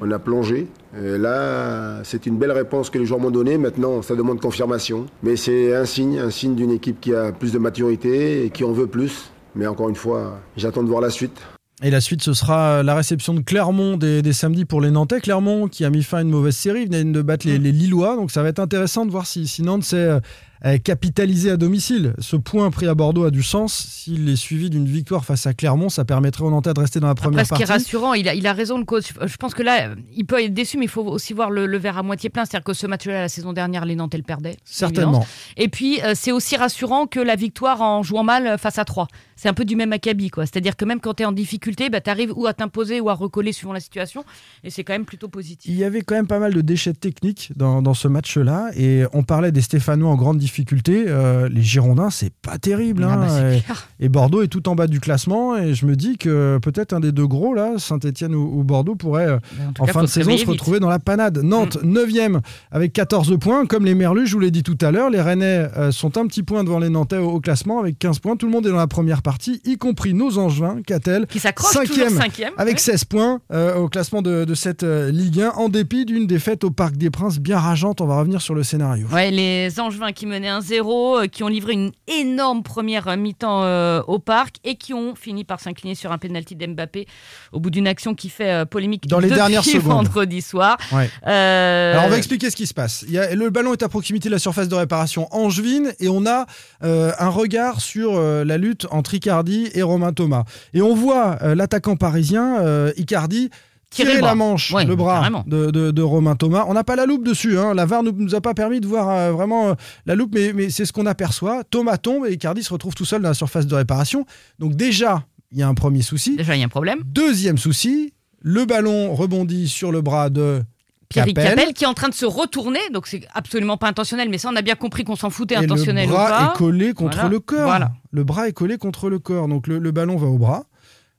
on, 0.00 0.10
a 0.10 0.18
plongé. 0.18 0.68
Là, 0.94 2.00
c'est 2.04 2.26
une 2.26 2.36
belle 2.36 2.52
réponse 2.52 2.90
que 2.90 2.98
les 2.98 3.06
joueurs 3.06 3.20
m'ont 3.20 3.30
donnée. 3.30 3.58
Maintenant, 3.58 4.02
ça 4.02 4.14
demande 4.14 4.40
confirmation. 4.40 5.06
Mais 5.22 5.36
c'est 5.36 5.74
un 5.74 5.84
signe, 5.84 6.18
un 6.18 6.30
signe 6.30 6.54
d'une 6.54 6.70
équipe 6.70 7.00
qui 7.00 7.14
a 7.14 7.32
plus 7.32 7.52
de 7.52 7.58
maturité 7.58 8.44
et 8.44 8.50
qui 8.50 8.64
en 8.64 8.72
veut 8.72 8.86
plus. 8.86 9.30
Mais 9.56 9.66
encore 9.66 9.88
une 9.88 9.96
fois, 9.96 10.38
j'attends 10.56 10.82
de 10.82 10.88
voir 10.88 11.00
la 11.00 11.10
suite. 11.10 11.40
Et 11.82 11.90
la 11.90 12.00
suite, 12.00 12.22
ce 12.22 12.32
sera 12.32 12.82
la 12.82 12.94
réception 12.94 13.34
de 13.34 13.40
Clermont 13.40 13.96
des, 13.96 14.22
des 14.22 14.32
samedis 14.32 14.64
pour 14.64 14.80
les 14.80 14.90
Nantais. 14.90 15.20
Clermont 15.20 15.68
qui 15.68 15.84
a 15.84 15.90
mis 15.90 16.02
fin 16.02 16.18
à 16.18 16.22
une 16.22 16.30
mauvaise 16.30 16.56
série, 16.56 16.86
venait 16.86 17.04
de 17.04 17.22
battre 17.22 17.46
les, 17.46 17.58
les 17.58 17.72
Lillois. 17.72 18.16
Donc 18.16 18.30
ça 18.30 18.42
va 18.42 18.48
être 18.48 18.60
intéressant 18.60 19.04
de 19.04 19.10
voir 19.10 19.26
si, 19.26 19.46
si 19.46 19.62
Nantes 19.62 19.84
sait 19.84 20.20
euh, 20.64 20.78
capitaliser 20.78 21.50
à 21.50 21.56
domicile. 21.56 22.14
Ce 22.18 22.36
point 22.36 22.70
pris 22.70 22.86
à 22.86 22.94
Bordeaux 22.94 23.24
a 23.24 23.30
du 23.30 23.42
sens. 23.42 23.74
S'il 23.74 24.28
est 24.28 24.36
suivi 24.36 24.70
d'une 24.70 24.86
victoire 24.86 25.24
face 25.24 25.46
à 25.46 25.54
Clermont, 25.54 25.88
ça 25.88 26.04
permettrait 26.04 26.44
aux 26.44 26.50
Nantais 26.50 26.72
de 26.72 26.80
rester 26.80 27.00
dans 27.00 27.08
la 27.08 27.14
première 27.14 27.40
Après, 27.40 27.44
ce 27.44 27.48
qui 27.48 27.66
partie. 27.66 27.70
est 27.70 27.74
rassurant, 27.74 28.14
il 28.14 28.28
a, 28.28 28.34
il 28.34 28.46
a 28.46 28.52
raison, 28.52 28.78
le 28.78 28.84
coach. 28.84 29.12
Je 29.24 29.36
pense 29.36 29.54
que 29.54 29.62
là, 29.62 29.90
il 30.14 30.24
peut 30.24 30.42
être 30.42 30.54
déçu, 30.54 30.78
mais 30.78 30.84
il 30.84 30.90
faut 30.90 31.04
aussi 31.04 31.32
voir 31.32 31.50
le, 31.50 31.66
le 31.66 31.78
verre 31.78 31.98
à 31.98 32.02
moitié 32.02 32.30
plein. 32.30 32.44
C'est-à-dire 32.44 32.64
que 32.64 32.72
ce 32.72 32.86
match-là, 32.86 33.20
la 33.22 33.28
saison 33.28 33.52
dernière, 33.52 33.84
les 33.84 33.96
Nantais 33.96 34.16
le 34.16 34.22
perdaient. 34.22 34.56
Certainement. 34.64 35.26
Et 35.56 35.68
puis, 35.68 36.00
euh, 36.02 36.12
c'est 36.14 36.32
aussi 36.32 36.56
rassurant 36.56 37.06
que 37.06 37.20
la 37.20 37.36
victoire 37.36 37.82
en 37.82 38.02
jouant 38.02 38.24
mal 38.24 38.58
face 38.58 38.78
à 38.78 38.84
3. 38.84 39.08
C'est 39.36 39.48
un 39.50 39.54
peu 39.54 39.66
du 39.66 39.76
même 39.76 39.92
acabit. 39.92 40.30
C'est-à-dire 40.34 40.76
que 40.76 40.84
même 40.86 41.00
quand 41.00 41.14
tu 41.14 41.22
es 41.22 41.26
en 41.26 41.32
difficulté, 41.32 41.90
bah, 41.90 42.00
tu 42.00 42.08
arrives 42.08 42.32
ou 42.34 42.46
à 42.46 42.54
t'imposer 42.54 43.00
ou 43.00 43.10
à 43.10 43.14
recoller 43.14 43.52
suivant 43.52 43.74
la 43.74 43.80
situation. 43.80 44.24
Et 44.64 44.70
c'est 44.70 44.82
quand 44.82 44.94
même 44.94 45.04
plutôt 45.04 45.28
positif. 45.28 45.70
Il 45.70 45.78
y 45.78 45.84
avait 45.84 46.00
quand 46.00 46.14
même 46.14 46.26
pas 46.26 46.38
mal 46.38 46.54
de 46.54 46.60
déchets 46.62 46.94
techniques 46.94 47.52
dans, 47.54 47.82
dans 47.82 47.92
ce 47.94 48.08
match-là. 48.08 48.70
Et 48.76 49.04
on 49.12 49.22
parlait 49.24 49.52
des 49.52 49.60
Stéphanois 49.60 50.10
en 50.10 50.16
grande 50.16 50.38
difficulté. 50.38 50.45
Euh, 50.88 51.48
les 51.50 51.62
Girondins, 51.62 52.10
c'est 52.10 52.32
pas 52.32 52.58
terrible. 52.58 53.04
Ah 53.08 53.12
hein. 53.12 53.16
bah, 53.16 53.28
c'est 53.28 53.58
et, 53.58 53.60
clair. 53.60 53.88
et 54.00 54.08
Bordeaux 54.08 54.42
est 54.42 54.48
tout 54.48 54.68
en 54.68 54.74
bas 54.74 54.86
du 54.86 55.00
classement. 55.00 55.56
Et 55.56 55.74
je 55.74 55.86
me 55.86 55.96
dis 55.96 56.18
que 56.18 56.58
peut-être 56.62 56.92
un 56.92 57.00
des 57.00 57.12
deux 57.12 57.26
gros, 57.26 57.54
là, 57.54 57.74
Saint-Etienne 57.78 58.34
ou, 58.34 58.60
ou 58.60 58.64
Bordeaux, 58.64 58.94
pourrait 58.94 59.26
euh, 59.26 59.38
Mais 59.58 59.66
en 59.78 59.86
cas, 59.86 59.92
fin 59.92 60.02
de 60.02 60.06
saison 60.06 60.32
se 60.32 60.36
vite. 60.36 60.48
Retrouver 60.48 60.80
dans 60.80 60.88
la 60.88 60.98
panade. 60.98 61.38
Nantes, 61.42 61.78
9e 61.82 62.40
avec 62.70 62.92
14 62.92 63.38
points. 63.38 63.66
Comme 63.66 63.84
les 63.84 63.94
Merlus, 63.94 64.26
je 64.26 64.34
vous 64.34 64.40
l'ai 64.40 64.50
dit 64.50 64.62
tout 64.62 64.78
à 64.80 64.90
l'heure, 64.90 65.10
les 65.10 65.20
Rennais 65.20 65.68
euh, 65.76 65.92
sont 65.92 66.16
un 66.18 66.26
petit 66.26 66.42
point 66.42 66.64
devant 66.64 66.78
les 66.78 66.88
Nantais 66.88 67.18
au, 67.18 67.30
au 67.30 67.40
classement 67.40 67.80
avec 67.80 67.98
15 67.98 68.20
points. 68.20 68.36
Tout 68.36 68.46
le 68.46 68.52
monde 68.52 68.66
est 68.66 68.70
dans 68.70 68.76
la 68.76 68.86
première 68.86 69.22
partie, 69.22 69.60
y 69.64 69.76
compris 69.76 70.14
nos 70.14 70.38
Angevins, 70.38 70.80
Catel. 70.86 71.26
Qui 71.26 71.38
s'accroche 71.38 71.72
toujours 71.72 71.86
Cinquième, 71.96 72.16
cinquième. 72.16 72.52
Avec 72.56 72.74
ouais. 72.74 72.80
16 72.80 73.04
points 73.04 73.40
euh, 73.52 73.76
au 73.76 73.88
classement 73.88 74.22
de, 74.22 74.44
de 74.44 74.54
cette 74.54 74.82
Ligue 74.82 75.40
1, 75.40 75.50
en 75.50 75.68
dépit 75.68 76.04
d'une 76.04 76.26
défaite 76.26 76.64
au 76.64 76.70
Parc 76.70 76.96
des 76.96 77.10
Princes 77.10 77.38
bien 77.38 77.58
rageante. 77.58 78.00
On 78.00 78.06
va 78.06 78.18
revenir 78.18 78.40
sur 78.40 78.54
le 78.54 78.62
scénario. 78.62 79.06
Ouais, 79.12 79.30
les 79.30 79.78
Angevins 79.80 80.12
qui 80.12 80.26
menaient 80.36 80.50
1-0, 80.50 81.22
euh, 81.24 81.26
qui 81.26 81.42
ont 81.42 81.48
livré 81.48 81.72
une 81.72 81.92
énorme 82.06 82.62
première 82.62 83.08
euh, 83.08 83.16
mi-temps 83.16 83.62
euh, 83.64 84.02
au 84.06 84.18
parc 84.18 84.56
et 84.64 84.76
qui 84.76 84.94
ont 84.94 85.14
fini 85.14 85.44
par 85.44 85.60
s'incliner 85.60 85.94
sur 85.94 86.12
un 86.12 86.18
penalty 86.18 86.54
d'Mbappé 86.56 87.06
au 87.52 87.60
bout 87.60 87.70
d'une 87.70 87.86
action 87.88 88.14
qui 88.14 88.28
fait 88.28 88.64
polémique 88.66 89.06
Dans 89.06 89.18
les 89.18 89.28
dernières 89.28 89.64
secondes. 89.64 89.82
vendredi 90.06 90.42
soir. 90.42 90.76
Ouais. 90.92 91.08
Euh, 91.26 91.92
Alors 91.92 92.04
on 92.06 92.08
va 92.08 92.18
expliquer 92.18 92.50
ce 92.50 92.56
qui 92.56 92.66
se 92.66 92.74
passe. 92.74 93.04
Il 93.08 93.12
y 93.12 93.18
a- 93.18 93.34
le 93.34 93.50
ballon 93.50 93.72
est 93.72 93.82
à 93.82 93.88
proximité 93.88 94.28
de 94.28 94.34
la 94.34 94.38
surface 94.38 94.68
de 94.68 94.74
réparation 94.74 95.28
angevine 95.34 95.92
et 96.00 96.08
on 96.08 96.26
a 96.26 96.46
euh, 96.82 97.12
un 97.18 97.28
regard 97.28 97.80
sur 97.80 98.16
euh, 98.16 98.44
la 98.44 98.58
lutte 98.58 98.86
entre 98.90 99.14
Icardi 99.14 99.70
et 99.74 99.82
Romain 99.82 100.12
Thomas. 100.12 100.44
Et 100.74 100.82
on 100.82 100.94
voit 100.94 101.38
l'attaquant 101.54 101.96
parisien 101.96 102.62
Icardi 102.96 103.50
Tirer 103.90 104.20
la 104.20 104.34
manche, 104.34 104.72
Ouais, 104.72 104.84
le 104.84 104.96
bras 104.96 105.28
de, 105.46 105.70
de- 105.70 105.90
de 105.90 106.02
Romain 106.02 106.34
Thomas. 106.36 106.64
On 106.68 106.74
n'a 106.74 106.84
pas 106.84 106.96
la 106.96 107.06
loupe 107.06 107.24
dessus. 107.24 107.56
Hein. 107.58 107.72
La 107.72 107.86
VAR 107.86 108.02
ne 108.02 108.10
nous 108.10 108.34
a 108.34 108.40
pas 108.40 108.52
permis 108.52 108.80
de 108.80 108.86
voir 108.86 109.08
euh, 109.08 109.32
vraiment 109.32 109.68
euh, 109.68 109.74
la 110.06 110.14
loupe, 110.16 110.34
mais, 110.34 110.52
mais 110.52 110.70
c'est 110.70 110.84
ce 110.84 110.92
qu'on 110.92 111.06
aperçoit. 111.06 111.62
Thomas 111.64 111.96
tombe 111.96 112.26
et 112.26 112.32
Icardi 112.32 112.62
se 112.64 112.72
retrouve 112.72 112.94
tout 112.94 113.04
seul 113.04 113.22
dans 113.22 113.28
la 113.28 113.34
surface 113.34 113.66
de 113.66 113.74
réparation. 113.74 114.26
Donc 114.58 114.74
déjà, 114.74 115.24
il 115.52 115.58
y 115.58 115.62
a 115.62 115.68
un 115.68 115.74
premier 115.74 116.02
souci. 116.02 116.36
Déjà, 116.36 116.56
il 116.56 116.58
y 116.58 116.62
a 116.62 116.66
un 116.66 116.68
problème. 116.68 116.98
Deuxième 117.06 117.58
souci, 117.58 118.12
le 118.40 118.64
ballon 118.64 119.14
rebondit 119.14 119.68
sur 119.68 119.92
le 119.92 120.02
bras 120.02 120.30
de 120.30 120.62
Pierrick 121.08 121.36
Capel. 121.36 121.72
Qui 121.72 121.84
est 121.84 121.86
en 121.86 121.94
train 121.94 122.08
de 122.08 122.14
se 122.14 122.26
retourner, 122.26 122.80
donc 122.92 123.06
c'est 123.06 123.26
absolument 123.32 123.76
pas 123.76 123.88
intentionnel, 123.88 124.28
mais 124.28 124.38
ça 124.38 124.50
on 124.52 124.56
a 124.56 124.62
bien 124.62 124.74
compris 124.74 125.04
qu'on 125.04 125.14
s'en 125.16 125.30
foutait 125.30 125.54
Et 125.54 125.58
intentionnel 125.58 126.08
le 126.08 126.12
ou 126.12 126.16
bras 126.16 126.28
pas. 126.28 126.52
est 126.54 126.58
collé 126.58 126.92
contre 126.92 127.14
Voilà. 127.18 127.28
le 127.30 127.38
corps. 127.40 127.62
Voilà. 127.62 127.92
Le 128.10 128.24
bras 128.24 128.48
est 128.48 128.52
collé 128.52 128.76
contre 128.78 129.08
le 129.08 129.20
corps. 129.20 129.46
Donc 129.46 129.68
le, 129.68 129.78
le 129.78 129.90
ballon 129.92 130.16
va 130.16 130.26
au 130.26 130.38
bras. 130.38 130.64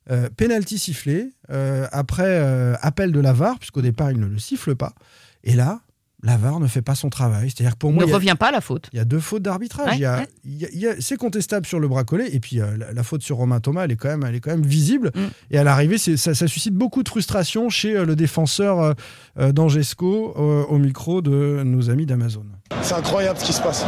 Euh, 0.09 0.29
penalty 0.35 0.77
sifflé. 0.79 1.29
Euh, 1.49 1.87
après 1.91 2.23
euh, 2.27 2.75
appel 2.81 3.11
de 3.11 3.19
la 3.19 3.33
VAR, 3.33 3.57
puisqu'au 3.59 3.81
départ 3.81 4.11
il 4.11 4.19
ne 4.19 4.25
le 4.25 4.39
siffle 4.39 4.75
pas. 4.75 4.93
Et 5.43 5.53
là, 5.53 5.79
la 6.23 6.35
VAR 6.35 6.59
ne 6.59 6.67
fait 6.67 6.81
pas 6.81 6.95
son 6.95 7.09
travail. 7.09 7.49
C'est-à-dire 7.51 7.73
que 7.73 7.77
pour 7.77 7.91
moi, 7.91 8.03
ne 8.03 8.07
il 8.07 8.09
y, 8.09 8.13
a, 8.13 8.15
revient 8.15 8.35
pas 8.39 8.47
à 8.47 8.51
la 8.51 8.59
faute. 8.61 8.89
il 8.91 8.97
y 8.97 8.99
a 8.99 9.05
deux 9.05 9.19
fautes 9.19 9.43
d'arbitrage. 9.43 9.87
Ouais, 9.89 9.95
Il 9.97 10.01
y 10.01 10.05
a- 10.05 10.17
ouais. 10.19 10.27
il 10.45 10.57
y 10.57 10.65
a- 10.65 10.69
il 10.73 10.79
y 10.79 10.87
a- 10.87 10.95
c'est 10.99 11.15
contestable 11.17 11.65
sur 11.67 11.79
le 11.79 11.87
bras 11.87 12.03
collé. 12.05 12.27
Et 12.33 12.39
puis 12.39 12.59
euh, 12.59 12.75
la, 12.75 12.91
la 12.91 13.03
faute 13.03 13.21
sur 13.21 13.37
Romain 13.37 13.59
Thomas, 13.59 13.83
elle 13.85 13.91
est 13.91 13.95
quand 13.97 14.09
même, 14.09 14.23
elle 14.27 14.33
est 14.35 14.39
quand 14.39 14.49
même 14.51 14.65
visible. 14.65 15.11
Mm. 15.13 15.19
Et 15.51 15.57
à 15.59 15.63
l'arrivée, 15.63 15.97
c'est- 15.97 16.17
ça, 16.17 16.33
ça 16.33 16.47
suscite 16.47 16.73
beaucoup 16.73 17.03
de 17.03 17.09
frustration 17.09 17.69
chez 17.69 17.95
euh, 17.97 18.05
le 18.05 18.15
défenseur 18.15 18.95
d'Angesco 19.51 20.33
euh, 20.37 20.63
au 20.69 20.77
micro 20.77 21.21
de 21.21 21.61
nos 21.63 21.89
amis 21.89 22.05
d'Amazon. 22.05 22.45
C'est 22.81 22.95
incroyable 22.95 23.37
ce 23.39 23.45
qui 23.45 23.53
se 23.53 23.61
passe. 23.61 23.85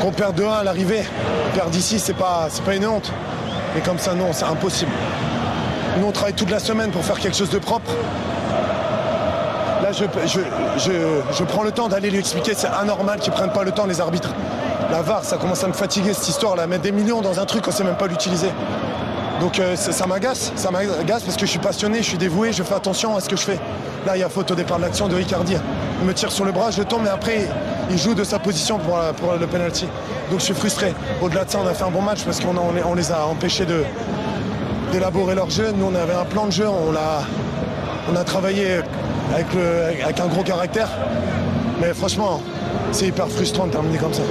Qu'on 0.00 0.12
perd 0.12 0.36
2-1 0.38 0.50
à 0.60 0.64
l'arrivée, 0.64 1.02
on 1.50 1.56
perd 1.56 1.70
d'ici, 1.70 1.98
c'est 1.98 2.14
pas, 2.16 2.48
c'est 2.50 2.64
pas 2.64 2.74
une 2.76 2.84
honte. 2.86 3.12
Mais 3.74 3.80
comme 3.80 3.98
ça, 3.98 4.14
non, 4.14 4.32
c'est 4.32 4.44
impossible. 4.44 4.92
Nous, 5.98 6.06
on 6.06 6.12
travaille 6.12 6.34
toute 6.34 6.50
la 6.50 6.58
semaine 6.58 6.90
pour 6.90 7.04
faire 7.04 7.18
quelque 7.18 7.36
chose 7.36 7.50
de 7.50 7.58
propre. 7.58 7.90
Là, 9.82 9.92
je, 9.92 10.04
je, 10.26 10.40
je, 10.78 10.92
je 11.32 11.44
prends 11.44 11.62
le 11.62 11.72
temps 11.72 11.88
d'aller 11.88 12.10
lui 12.10 12.18
expliquer, 12.18 12.54
c'est 12.54 12.68
anormal 12.68 13.18
qu'ils 13.18 13.32
prennent 13.32 13.52
pas 13.52 13.64
le 13.64 13.72
temps, 13.72 13.86
les 13.86 14.00
arbitres. 14.00 14.30
La 14.90 15.02
VAR, 15.02 15.24
ça 15.24 15.36
commence 15.38 15.64
à 15.64 15.68
me 15.68 15.72
fatiguer 15.72 16.14
cette 16.14 16.28
histoire, 16.28 16.54
là, 16.54 16.66
mettre 16.66 16.82
des 16.82 16.92
millions 16.92 17.20
dans 17.20 17.40
un 17.40 17.46
truc, 17.46 17.66
on 17.66 17.70
sait 17.70 17.84
même 17.84 17.96
pas 17.96 18.06
l'utiliser. 18.06 18.50
Donc 19.40 19.58
euh, 19.58 19.74
ça, 19.74 20.06
m'agace, 20.06 20.52
ça 20.54 20.70
m'agace 20.70 21.24
parce 21.24 21.36
que 21.36 21.46
je 21.46 21.50
suis 21.50 21.58
passionné, 21.58 21.98
je 21.98 22.08
suis 22.08 22.18
dévoué, 22.18 22.52
je 22.52 22.62
fais 22.62 22.74
attention 22.74 23.16
à 23.16 23.20
ce 23.20 23.28
que 23.28 23.36
je 23.36 23.42
fais. 23.42 23.58
Là, 24.06 24.16
il 24.16 24.20
y 24.20 24.22
a 24.22 24.28
faute 24.28 24.50
au 24.52 24.54
départ 24.54 24.76
de 24.76 24.82
l'action 24.82 25.08
de 25.08 25.16
Ricardi. 25.16 25.56
Il 26.00 26.06
me 26.06 26.14
tire 26.14 26.30
sur 26.30 26.44
le 26.44 26.52
bras, 26.52 26.70
je 26.70 26.82
tombe, 26.82 27.02
mais 27.02 27.10
après, 27.10 27.48
il 27.90 27.98
joue 27.98 28.14
de 28.14 28.24
sa 28.24 28.38
position 28.38 28.78
pour, 28.78 28.98
le 29.38 29.46
penalty. 29.46 29.86
Donc 30.30 30.40
je 30.40 30.44
suis 30.44 30.54
frustré. 30.54 30.94
Au-delà 31.20 31.44
de 31.44 31.50
ça, 31.50 31.58
on 31.62 31.66
a 31.66 31.74
fait 31.74 31.84
un 31.84 31.90
bon 31.90 32.02
match 32.02 32.24
parce 32.24 32.40
qu'on 32.40 32.94
les, 32.94 33.12
a 33.12 33.26
empêchés 33.26 33.66
d'élaborer 34.92 35.34
leur 35.34 35.50
jeu. 35.50 35.72
Nous, 35.76 35.86
on 35.86 35.94
avait 35.94 36.14
un 36.14 36.24
plan 36.24 36.46
de 36.46 36.52
jeu, 36.52 36.66
on 36.68 36.94
a 38.16 38.24
travaillé 38.24 38.80
avec 39.34 40.20
un 40.20 40.26
gros 40.26 40.42
caractère. 40.42 40.88
Mais 41.80 41.94
franchement, 41.94 42.40
c'est 42.92 43.08
hyper 43.08 43.28
frustrant 43.28 43.66
de 43.66 43.72
terminer 43.72 43.98
comme 43.98 44.14
ça. 44.14 44.22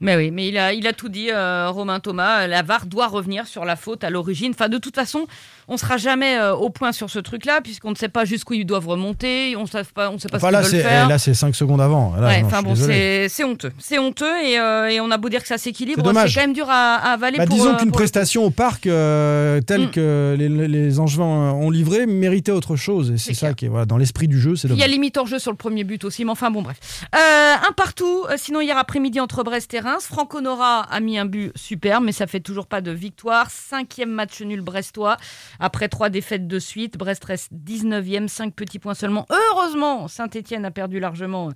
Mais 0.00 0.16
oui, 0.16 0.30
mais 0.30 0.48
il 0.48 0.58
a, 0.58 0.72
il 0.72 0.86
a 0.86 0.92
tout 0.92 1.08
dit, 1.08 1.30
euh, 1.30 1.70
Romain 1.70 2.00
Thomas. 2.00 2.46
La 2.46 2.62
VAR 2.62 2.86
doit 2.86 3.06
revenir 3.06 3.46
sur 3.46 3.64
la 3.64 3.76
faute 3.76 4.04
à 4.04 4.10
l'origine. 4.10 4.52
Enfin, 4.54 4.68
de 4.68 4.76
toute 4.78 4.94
façon, 4.96 5.26
on 5.68 5.76
sera 5.76 5.96
jamais 5.96 6.36
euh, 6.36 6.54
au 6.54 6.68
point 6.68 6.92
sur 6.92 7.08
ce 7.08 7.18
truc-là, 7.20 7.60
puisqu'on 7.62 7.90
ne 7.90 7.94
sait 7.94 8.08
pas 8.08 8.24
jusqu'où 8.24 8.54
ils 8.54 8.66
doivent 8.66 8.88
remonter. 8.88 9.54
On 9.56 9.62
ne 9.62 9.66
sait 9.66 9.82
pas, 9.94 10.10
on 10.10 10.18
sait 10.18 10.28
pas 10.28 10.36
Enfin 10.38 10.48
ce 10.48 10.52
là, 10.52 10.62
qu'ils 10.62 10.70
veulent 10.72 10.82
c'est 10.82 10.88
faire. 10.88 11.08
là, 11.08 11.18
c'est 11.18 11.32
5 11.34 11.54
secondes 11.54 11.80
avant. 11.80 12.12
Ouais, 12.20 12.42
bon, 12.62 12.74
c'est 12.74 13.28
c'est 13.28 13.44
honteux. 13.44 13.72
C'est 13.78 13.98
honteux 13.98 14.36
et, 14.44 14.58
euh, 14.58 14.88
et 14.90 15.00
on 15.00 15.10
a 15.10 15.16
beau 15.16 15.28
dire 15.28 15.40
que 15.42 15.48
ça 15.48 15.58
s'équilibre, 15.58 16.02
C'est 16.04 16.34
quand 16.34 16.40
même 16.40 16.52
dur 16.52 16.68
à, 16.68 16.96
à 16.96 17.12
avaler 17.12 17.38
Bah, 17.38 17.46
pour, 17.46 17.54
disons 17.56 17.76
qu'une 17.76 17.92
prestation 17.92 18.44
au 18.44 18.50
parc 18.50 18.82
telle 18.82 19.86
Mm. 19.86 19.90
que 19.90 20.34
les, 20.38 20.48
les 20.48 20.98
Angevins 21.00 21.24
ont 21.52 21.70
livré 21.70 22.06
méritait 22.06 22.52
autre 22.52 22.74
chose. 22.76 23.12
Et 23.12 23.18
c'est 23.18 23.32
ça 23.34 23.46
clair. 23.48 23.56
qui 23.56 23.64
est 23.66 23.68
voilà, 23.68 23.86
dans 23.86 23.96
l'esprit 23.96 24.28
du 24.28 24.40
jeu, 24.40 24.54
Il 24.64 24.76
y 24.76 24.82
a 24.82 24.86
limite 24.88 25.16
hors 25.16 25.26
jeu 25.26 25.38
sur 25.38 25.50
le 25.50 25.56
premier 25.56 25.84
but 25.84 26.04
aussi, 26.04 26.24
mais 26.24 26.30
enfin 26.32 26.50
bon, 26.50 26.62
bref. 26.62 26.78
Un 27.12 27.72
partout, 27.76 28.24
sinon 28.36 28.60
hier 28.60 28.76
après-midi 28.76 29.20
entre 29.20 29.42
Brest 29.44 29.72
et 29.74 29.80
Reims, 29.84 30.06
Franck 30.06 30.34
Honora 30.34 30.80
a 30.80 31.00
mis 31.00 31.18
un 31.18 31.26
but 31.26 31.52
superbe, 31.56 32.04
mais 32.04 32.12
ça 32.12 32.26
fait 32.26 32.40
toujours 32.40 32.66
pas 32.66 32.80
de 32.80 32.90
victoire. 32.90 33.50
Cinquième 33.50 34.10
match 34.10 34.40
nul 34.40 34.62
brestois, 34.62 35.18
après 35.60 35.88
trois 35.88 36.08
défaites 36.08 36.48
de 36.48 36.58
suite. 36.58 36.96
Brest 36.96 37.22
reste 37.24 37.52
19e, 37.52 38.28
5 38.28 38.54
petits 38.54 38.78
points 38.78 38.94
seulement. 38.94 39.26
Heureusement, 39.30 40.08
Saint-Etienne 40.08 40.64
a 40.64 40.70
perdu 40.70 41.00
largement. 41.00 41.48
euh, 41.50 41.52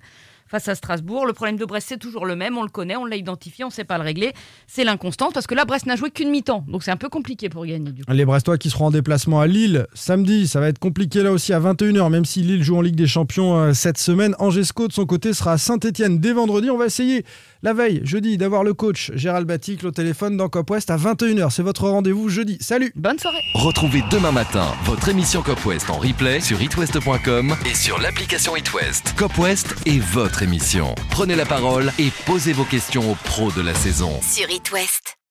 Face 0.51 0.67
à 0.67 0.73
Strasbourg, 0.73 1.27
le 1.27 1.33
problème 1.33 1.57
de 1.57 1.65
Brest 1.65 1.89
c'est 1.89 1.99
toujours 1.99 2.25
le 2.25 2.35
même, 2.35 2.57
on 2.57 2.63
le 2.63 2.69
connaît, 2.69 2.95
on 2.95 3.05
l'a 3.05 3.17
identifié, 3.17 3.63
on 3.63 3.67
ne 3.67 3.71
sait 3.71 3.83
pas 3.83 3.99
le 3.99 4.03
régler. 4.03 4.33
C'est 4.65 4.83
l'inconstance 4.83 5.31
parce 5.31 5.45
que 5.45 5.53
là 5.53 5.63
Brest 5.63 5.85
n'a 5.85 5.95
joué 5.95 6.09
qu'une 6.09 6.31
mi-temps, 6.31 6.65
donc 6.67 6.81
c'est 6.81 6.89
un 6.89 6.97
peu 6.97 7.07
compliqué 7.07 7.49
pour 7.49 7.67
gagner 7.67 7.91
du. 7.91 8.01
Les 8.07 8.25
Brestois 8.25 8.57
qui 8.57 8.71
seront 8.71 8.87
en 8.87 8.89
déplacement 8.89 9.39
à 9.41 9.45
Lille 9.45 9.85
samedi, 9.93 10.47
ça 10.47 10.59
va 10.59 10.69
être 10.69 10.79
compliqué 10.79 11.21
là 11.21 11.31
aussi 11.31 11.53
à 11.53 11.59
21h, 11.59 12.09
même 12.09 12.25
si 12.25 12.41
Lille 12.41 12.63
joue 12.63 12.77
en 12.77 12.81
Ligue 12.81 12.95
des 12.95 13.05
Champions 13.05 13.59
euh, 13.59 13.73
cette 13.73 13.99
semaine. 13.99 14.33
Angesco 14.39 14.87
de 14.87 14.91
son 14.93 15.05
côté 15.05 15.33
sera 15.35 15.51
à 15.51 15.57
Saint-Etienne 15.59 16.17
dès 16.17 16.33
vendredi. 16.33 16.71
On 16.71 16.79
va 16.79 16.87
essayer 16.87 17.25
la 17.61 17.73
veille, 17.73 18.01
jeudi, 18.03 18.37
d'avoir 18.37 18.63
le 18.63 18.73
coach 18.73 19.11
Gérald 19.15 19.47
Baticle 19.47 19.87
au 19.87 19.91
téléphone 19.91 20.37
dans 20.37 20.49
Cop 20.49 20.69
West 20.69 20.89
à 20.89 20.97
21h. 20.97 21.49
C'est 21.51 21.63
votre 21.63 21.89
rendez-vous 21.89 22.29
jeudi. 22.29 22.57
Salut 22.61 22.91
Bonne 22.95 23.19
soirée 23.19 23.41
Retrouvez 23.53 24.03
demain 24.11 24.31
matin 24.31 24.73
votre 24.85 25.09
émission 25.09 25.41
Cop 25.41 25.65
West 25.65 25.89
en 25.89 25.97
replay 25.97 26.39
sur 26.39 26.61
itwest.com 26.61 27.55
et 27.69 27.75
sur 27.75 27.99
l'application 27.99 28.55
itwest. 28.55 29.13
Cop 29.17 29.37
West 29.37 29.75
est 29.85 29.99
votre 29.99 30.43
émission. 30.43 30.95
Prenez 31.09 31.35
la 31.35 31.45
parole 31.45 31.91
et 31.99 32.09
posez 32.25 32.53
vos 32.53 32.65
questions 32.65 33.11
aux 33.11 33.15
pros 33.15 33.51
de 33.51 33.61
la 33.61 33.73
saison. 33.73 34.19
Sur 34.21 34.49
It 34.49 34.71
West. 34.71 35.18